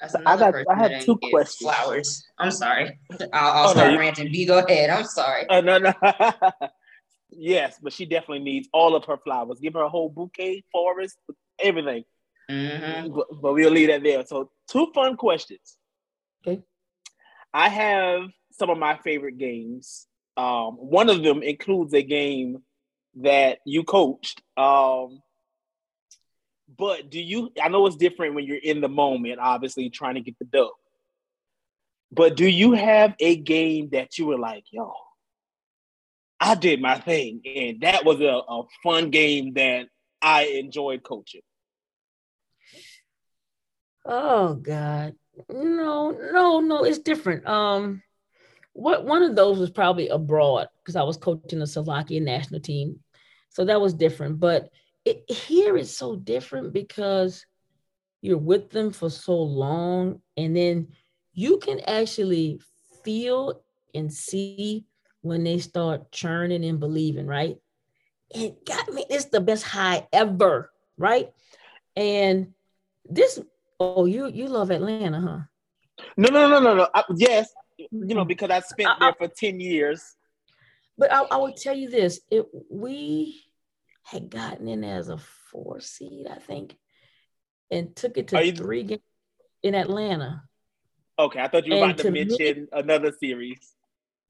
[0.00, 1.56] That's I another got- I had two questions.
[1.58, 2.26] Flowers.
[2.38, 2.98] I'm sorry.
[3.10, 4.30] I'll, I'll Oh, start you- ranting.
[4.32, 4.90] B, go ahead.
[4.90, 5.48] I'm sorry.
[5.48, 5.92] Uh, no, no.
[7.30, 9.58] yes, but she definitely needs all of her flowers.
[9.60, 11.16] Give her a whole bouquet, forest,
[11.58, 12.04] everything.
[12.48, 14.24] hmm But, but we'll leave that there.
[14.26, 15.76] So, two fun questions.
[16.46, 16.62] Okay.
[17.54, 20.06] I have some of my favorite games.
[20.36, 22.62] Um, one of them includes a game
[23.16, 24.42] that you coached.
[24.56, 25.22] Um,
[26.76, 27.52] but do you?
[27.62, 30.70] I know it's different when you're in the moment, obviously trying to get the dub.
[32.12, 34.92] But do you have a game that you were like, yo,
[36.38, 39.86] I did my thing, and that was a, a fun game that
[40.20, 41.42] I enjoyed coaching?
[44.04, 45.14] Oh God.
[45.50, 47.46] No, no, no, it's different.
[47.46, 48.02] Um
[48.76, 53.00] what one of those was probably abroad because I was coaching the Slovakian national team.
[53.48, 54.38] So that was different.
[54.38, 54.68] But
[55.04, 57.46] it, here it's so different because
[58.20, 60.88] you're with them for so long and then
[61.32, 62.60] you can actually
[63.02, 63.62] feel
[63.94, 64.84] and see
[65.22, 67.56] when they start churning and believing, right?
[68.30, 71.30] It got me, it's the best high ever, right?
[71.96, 72.52] And
[73.08, 73.40] this
[73.78, 76.04] Oh, you you love Atlanta, huh?
[76.16, 76.88] No, no, no, no, no.
[76.94, 78.28] I, yes, you know, Mhm.
[78.28, 80.16] because I spent I- there for 10 years.
[80.98, 83.44] But I, I will tell you this: it we
[84.02, 86.76] had gotten in as a four seed, I think,
[87.70, 89.02] and took it to you- three games
[89.62, 90.44] in Atlanta.
[91.18, 93.74] Okay, I thought you were And about to, to me- mention another series.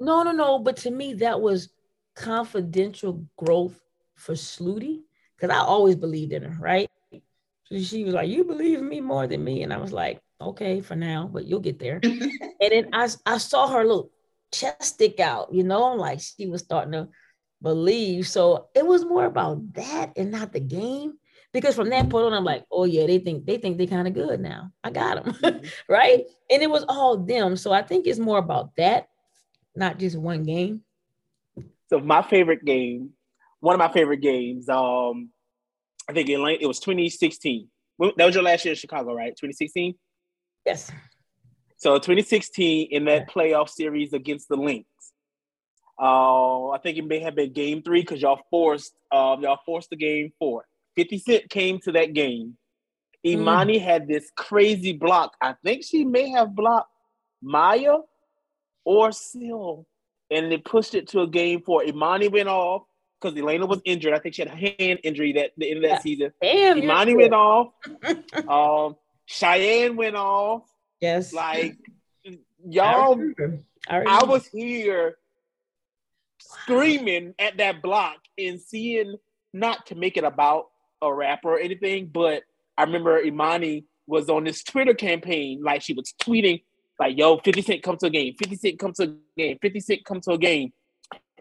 [0.00, 0.58] No, no, no.
[0.58, 1.70] But to me, that was
[2.14, 3.80] confidential growth
[4.14, 5.02] for Sluty
[5.36, 6.90] because I always believed in her, right?
[7.12, 10.80] So she was like, "You believe me more than me," and I was like, "Okay,
[10.80, 14.10] for now, but you'll get there." and then I, I saw her little
[14.52, 17.08] chest stick out, you know, like she was starting to
[17.62, 18.28] believe.
[18.28, 21.14] So it was more about that and not the game.
[21.52, 24.06] Because from that point on, I'm like, oh yeah, they think they think they kind
[24.06, 24.72] of good now.
[24.84, 26.24] I got them, right?
[26.50, 27.56] And it was all them.
[27.56, 29.08] So I think it's more about that,
[29.74, 30.82] not just one game.
[31.88, 33.10] So my favorite game,
[33.60, 35.30] one of my favorite games, um,
[36.08, 37.68] I think it, it was 2016.
[38.16, 39.30] That was your last year in Chicago, right?
[39.30, 39.94] 2016.
[40.66, 40.90] Yes.
[41.78, 44.86] So 2016 in that playoff series against the Lynx.
[45.98, 49.90] Uh, I think it may have been game three because y'all forced um, y'all forced
[49.90, 50.66] the game four.
[50.96, 52.56] 50 Cent came to that game.
[53.24, 55.36] Imani had this crazy block.
[55.40, 56.90] I think she may have blocked
[57.42, 57.96] Maya
[58.84, 59.86] or Syl,
[60.30, 61.82] and they pushed it to a game four.
[61.84, 62.82] Imani went off
[63.20, 64.12] because Elena was injured.
[64.14, 65.98] I think she had a hand injury that the end of that Yeah.
[66.00, 66.32] season.
[66.42, 66.78] Damn.
[66.78, 67.72] Imani went off.
[68.48, 68.96] Um,
[69.26, 70.62] Cheyenne went off.
[71.00, 71.32] Yes.
[71.32, 71.76] Like
[72.68, 73.62] y'all, remember.
[73.88, 75.16] I, I was here
[76.38, 79.16] screaming at that block and seeing
[79.52, 80.66] not to make it about
[81.02, 82.42] a rapper or anything, but
[82.78, 86.62] I remember Imani was on this Twitter campaign, like she was tweeting,
[86.98, 89.80] like, yo, 50 Cent come to a game, 50 Cent come to a game, 50
[89.80, 90.72] Cent come to a game.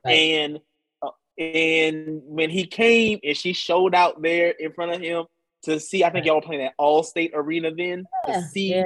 [0.04, 0.14] Right.
[0.14, 0.60] And
[1.02, 5.26] uh, and when he came and she showed out there in front of him
[5.66, 8.84] to see, I think y'all were playing at Allstate Arena then, Yeah, to see yeah.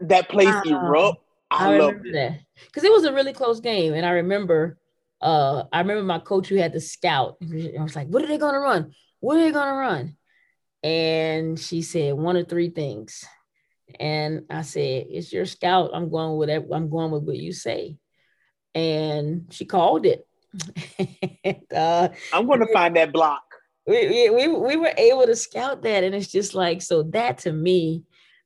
[0.00, 0.80] that place Wow.
[0.82, 1.18] erupt.
[1.50, 2.12] I, I loved it.
[2.12, 4.76] that because it was a really close game, and I remember,
[5.22, 7.38] uh, I remember my coach who had the scout.
[7.42, 8.92] I was like, "What are they gonna run?
[9.20, 10.16] What are they gonna run?"
[10.82, 13.24] And she said one of three things,
[13.98, 15.90] and I said, "It's your scout.
[15.94, 16.66] I'm going with that.
[16.70, 17.96] I'm going with what you say."
[18.74, 20.26] And she called it.
[21.44, 23.47] and, uh, I'm going to find that block.
[23.88, 27.38] We, we, we, we were able to scout that and it's just like so that
[27.38, 28.04] to me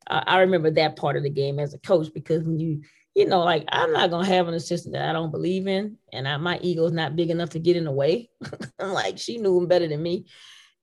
[0.09, 2.81] uh, i remember that part of the game as a coach because when you
[3.15, 6.29] you know like i'm not gonna have an assistant that i don't believe in and
[6.29, 8.31] I, my ego is not big enough to get in the way
[8.79, 10.27] i'm like she knew him better than me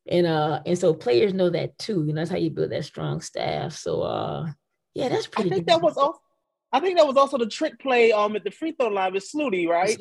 [0.07, 2.85] and uh and so players know that too you know that's how you build that
[2.85, 4.45] strong staff so uh
[4.93, 5.51] yeah that's pretty.
[5.51, 5.73] I think good.
[5.73, 6.19] that was also.
[6.71, 9.27] I think that was also the trick play um at the free throw line with
[9.27, 9.97] Sluty, right?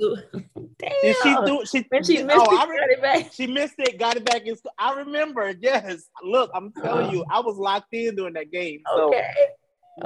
[0.78, 0.90] Damn.
[1.02, 1.86] Did she do she?
[1.88, 3.32] when she oh, missed it, I got re- it back.
[3.32, 4.54] she missed it, got it back in.
[4.56, 5.54] sc- I remember.
[5.60, 7.12] Yes, look, I'm telling Oh.
[7.12, 8.80] you, I was locked in during that game.
[8.94, 9.30] So Okay.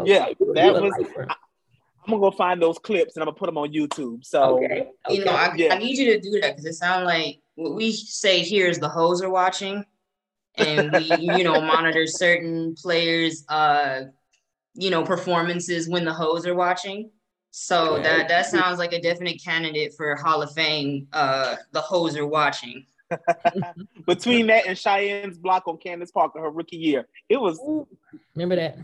[0.04, 0.36] yeah, Okay.
[0.40, 1.26] You- that was- lifer.
[2.04, 4.24] I'm gonna go find those clips and I'm gonna put them on YouTube.
[4.24, 4.88] So okay.
[5.08, 5.32] You know.
[5.32, 5.74] I, Yeah.
[5.74, 8.78] I need you to do that because it sounds like what we say here is
[8.78, 9.84] the hoes are watching,
[10.56, 14.02] and we, you know, monitor certain players, uh,
[14.74, 17.10] you know, performances when the hoes are watching.
[17.50, 18.02] So Okay.
[18.04, 21.08] that that sounds like a definite candidate for Hall of Fame.
[21.12, 22.86] Uh, the hoes are watching.
[24.06, 27.86] between that and Cheyenne's block on Candace Parker, her rookie year, it was Ooh,
[28.34, 28.78] Remember that?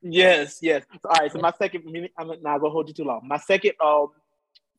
[0.00, 0.84] Yes, yes.
[1.04, 1.32] All right.
[1.32, 1.82] So my second,
[2.16, 3.22] I'm not gonna hold you too long.
[3.26, 4.08] My second um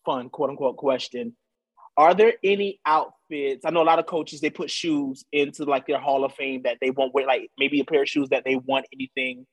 [0.05, 1.35] fun quote unquote question.
[1.97, 3.65] Are there any outfits?
[3.65, 6.61] I know a lot of coaches they put shoes into like their Hall of Fame
[6.63, 9.45] that they won't wear, like maybe a pair of shoes that they want anything,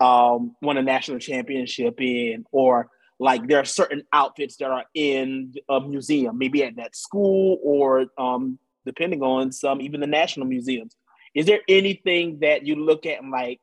[0.00, 2.88] um, won a national championship in, or
[3.18, 8.06] like there are certain outfits that are in a museum, maybe at that school or
[8.16, 10.94] um, depending on some even the national museums.
[11.34, 13.60] Is there anything that you look at and like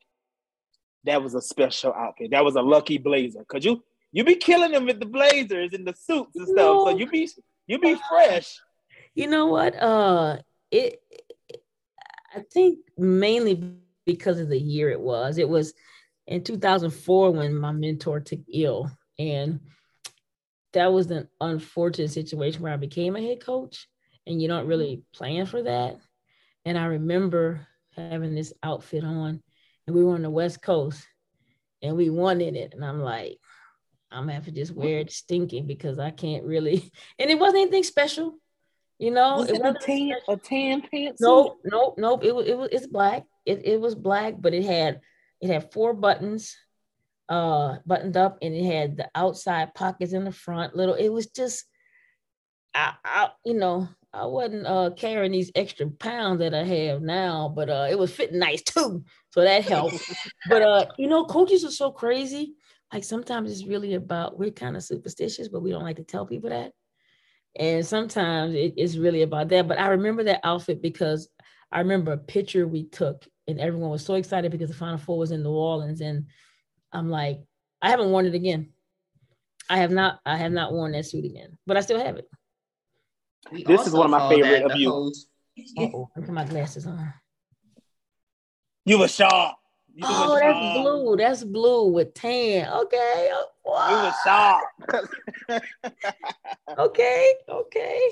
[1.06, 2.32] that was a special outfit?
[2.32, 3.44] That was a lucky blazer.
[3.46, 6.58] Cause you you be killing them with the blazers and the suits and stuff.
[6.58, 6.86] No.
[6.86, 7.30] So you be
[7.68, 8.60] you be fresh.
[9.14, 9.76] You know what?
[9.76, 10.38] Uh
[10.72, 11.02] it
[12.36, 15.38] I think mainly because of the year it was.
[15.38, 15.74] It was
[16.28, 19.60] in 2004 when my mentor took ill and
[20.74, 23.88] that was an unfortunate situation where I became a head coach
[24.28, 25.98] and you don't really plan for that.
[26.66, 27.66] And I remember
[27.96, 29.42] having this outfit on
[29.88, 31.08] and we were on the West Coast
[31.82, 32.74] and we won in it.
[32.74, 33.38] And I'm like,
[34.12, 36.92] I'm gonna have to just wear it stinking because I can't really.
[37.20, 38.38] And it wasn't anything special,
[39.00, 39.38] you know.
[39.38, 41.22] Was it, it a tan a tan pants?
[41.22, 42.24] Nope, nope, nope.
[42.24, 43.26] It was it was it's black.
[43.46, 45.02] It it was black, but it had
[45.42, 46.56] it had four buttons,
[47.30, 50.76] uh, buttoned up, and it had the outside pockets in the front.
[50.76, 50.96] Little.
[50.96, 51.66] It was just,
[52.74, 57.52] I, I you know, I wasn't uh, carrying these extra pounds that I have now,
[57.54, 59.04] but uh, it was fitting nice too.
[59.32, 60.10] So that helped.
[60.50, 62.56] but uh, you know, coaches are so crazy.
[62.94, 66.26] Like sometimes it's really about we're kind of superstitious, but we don't like to tell
[66.26, 66.72] people that.
[67.58, 69.68] And sometimes it, it's really about that.
[69.68, 71.28] But I remember that outfit because
[71.72, 75.18] I remember a picture we took, and everyone was so excited because the Final Four
[75.18, 76.28] was in New Orleans, and
[76.92, 77.42] I'm like,
[77.82, 78.70] I haven't worn it again.
[79.70, 80.20] I have not.
[80.26, 82.30] I have not worn that suit again, but I still have it.
[83.52, 85.14] We this is one of my favorite of you.
[85.78, 87.14] Oh, look at my glasses on.
[88.86, 89.56] You were sharp.
[89.94, 90.84] You oh, that's sharp.
[90.84, 91.18] blue.
[91.18, 92.70] That's blue with tan.
[92.70, 93.32] Okay.
[93.64, 93.90] Wow.
[93.90, 95.64] You were sharp.
[96.78, 97.34] okay.
[97.50, 98.10] Okay.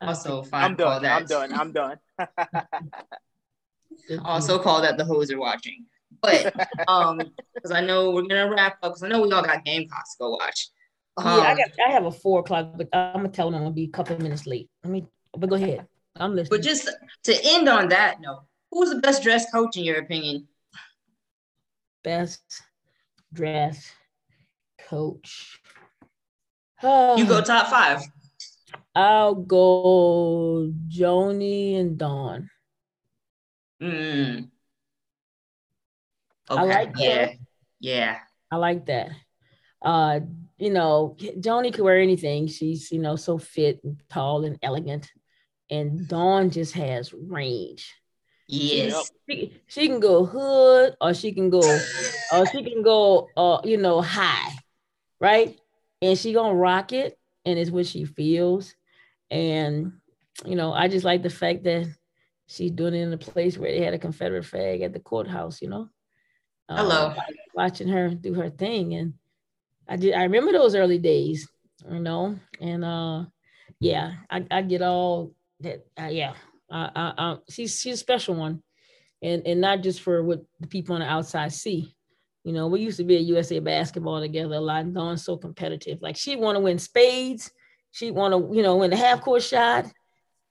[0.00, 0.64] Also, fine.
[0.64, 1.04] I'm done.
[1.04, 1.52] I'm done.
[1.52, 1.98] I'm done.
[4.24, 5.86] also, call that the hoes are watching.
[6.22, 6.54] But
[6.88, 7.18] um,
[7.54, 10.18] because I know we're gonna wrap up because I know we all got Gamecocks to
[10.20, 10.68] go watch.
[11.16, 13.56] Um, yeah, I um, got I have a four o'clock, but I'm gonna tell them
[13.56, 14.68] I'm gonna be a couple of minutes late.
[14.84, 15.86] Let me but go ahead.
[16.16, 16.58] I'm listening.
[16.58, 16.88] But just
[17.24, 20.48] to end on that note, who's the best dressed coach in your opinion?
[22.02, 22.62] Best
[23.32, 23.92] dressed
[24.88, 25.60] coach.
[26.82, 27.16] Oh.
[27.16, 28.02] you go top five.
[28.98, 32.50] I'll go Joni and Dawn.
[33.80, 34.50] Mm.
[36.50, 36.60] Okay.
[36.60, 37.26] I like yeah.
[37.26, 37.34] That.
[37.78, 38.18] Yeah.
[38.50, 39.10] I like that.
[39.80, 40.18] Uh
[40.56, 42.48] you know, Joni could wear anything.
[42.48, 45.12] She's, you know, so fit and tall and elegant.
[45.70, 47.94] And Dawn just has range.
[48.48, 49.12] Yes.
[49.30, 51.60] She, she can go hood or she can go
[52.32, 54.50] or she can go uh, you know, high,
[55.20, 55.56] right?
[56.02, 58.74] And she gonna rock it and it's what she feels.
[59.30, 59.92] And
[60.44, 61.86] you know, I just like the fact that
[62.46, 65.60] she's doing it in a place where they had a Confederate flag at the courthouse,
[65.60, 65.88] you know.
[66.68, 67.08] Hello.
[67.08, 67.20] Uh,
[67.54, 69.14] watching her do her thing and
[69.88, 70.14] I did.
[70.14, 71.48] I remember those early days,
[71.90, 73.24] you know, and uh,
[73.80, 75.86] yeah, I, I get all that.
[75.98, 76.34] Uh, yeah,
[76.70, 78.62] I, I, I, she's she's a special one,
[79.22, 81.94] and and not just for what the people on the outside see.
[82.44, 85.36] You know, we used to be a USA basketball together a lot, and Dawn's so
[85.36, 86.02] competitive.
[86.02, 87.50] Like she want to win spades.
[87.92, 89.86] She want to, you know, win the half court shot.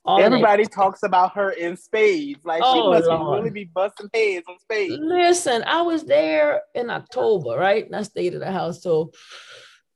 [0.08, 2.46] Everybody talks about her in spades.
[2.46, 3.40] Like oh, she must Lord.
[3.40, 4.98] really be busting heads on spades.
[5.00, 7.86] Listen, I was there in October, right?
[7.86, 8.82] And I stayed at the house.
[8.82, 9.12] So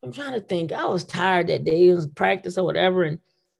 [0.03, 0.73] I'm trying to think.
[0.73, 1.89] I was tired that day.
[1.89, 3.03] It was practice or whatever.
[3.03, 3.19] And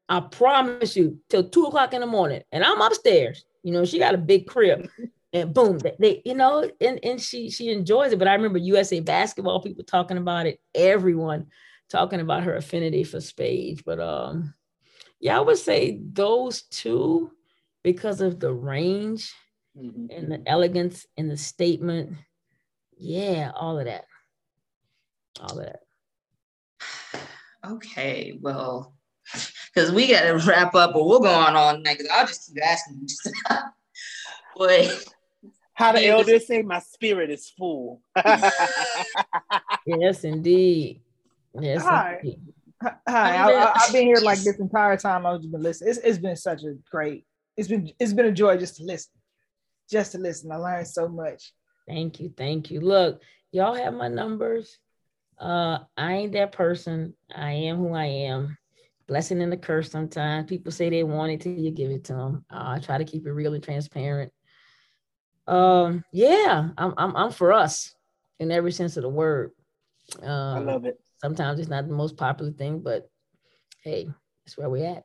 [0.10, 3.46] I promise you, till two o'clock in the morning, and I'm upstairs.
[3.64, 4.90] You know, she got a big crib.
[5.34, 8.20] And boom, they, they, you know, and, and she she enjoys it.
[8.20, 11.48] But I remember USA basketball people talking about it, everyone
[11.92, 13.82] talking about her affinity for spades.
[13.82, 14.54] But um,
[15.20, 17.32] yeah, I would say those two
[17.84, 19.34] because of the range
[19.78, 20.08] mm-hmm.
[20.10, 22.14] and the elegance and the statement.
[22.98, 24.06] Yeah, all of that.
[25.40, 25.80] All of that.
[27.64, 28.96] Okay, well,
[29.72, 32.52] because we got to wrap up, but we'll go on all night because I'll just
[32.52, 33.56] keep asking you.
[34.58, 35.06] but
[35.76, 38.02] how the elders say, my spirit is full.
[39.86, 41.04] yes, indeed.
[41.60, 42.22] Yes, Hi.
[42.84, 45.26] Hi, I, have been here like this entire time.
[45.26, 45.92] I've been listening.
[45.92, 47.26] It's, it's been such a great.
[47.58, 49.12] It's been it's been a joy just to listen,
[49.90, 50.52] just to listen.
[50.52, 51.54] I learned so much.
[51.88, 52.80] Thank you, thank you.
[52.80, 53.22] Look,
[53.52, 54.80] y'all have my numbers.
[55.38, 57.14] Uh, I ain't that person.
[57.36, 58.58] I am who I am.
[59.08, 59.92] Blessing and the curse.
[59.92, 62.46] Sometimes people say they want it till you give it to them.
[62.50, 64.32] Uh, I try to keep it real and transparent.
[65.48, 67.94] Um, yeah, I'm I'm I'm for us
[68.40, 69.52] in every sense of the word.
[70.24, 73.10] Um, I love it sometimes it's not the most popular thing, but
[73.84, 74.10] hey,
[74.44, 75.04] that's where we're at.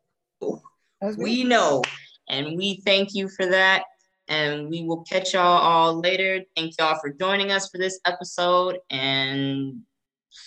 [1.19, 1.83] We know.
[2.29, 3.85] And we thank you for that.
[4.29, 6.43] And we will catch y'all all later.
[6.57, 8.79] Thank y'all for joining us for this episode.
[8.91, 9.83] And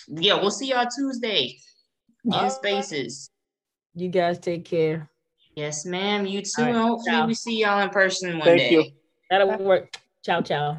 [0.07, 1.57] yeah, we'll see y'all Tuesday
[2.26, 3.30] in spaces.
[3.95, 5.09] You guys take care.
[5.55, 6.26] Yes, ma'am.
[6.26, 6.63] You too.
[6.63, 6.76] Right.
[6.76, 7.28] Hopefully, ciao.
[7.28, 8.57] we see y'all in person one day.
[8.57, 8.76] Thank day.
[8.76, 8.91] You.
[9.30, 9.97] That'll work.
[10.26, 10.78] Ciao, ciao.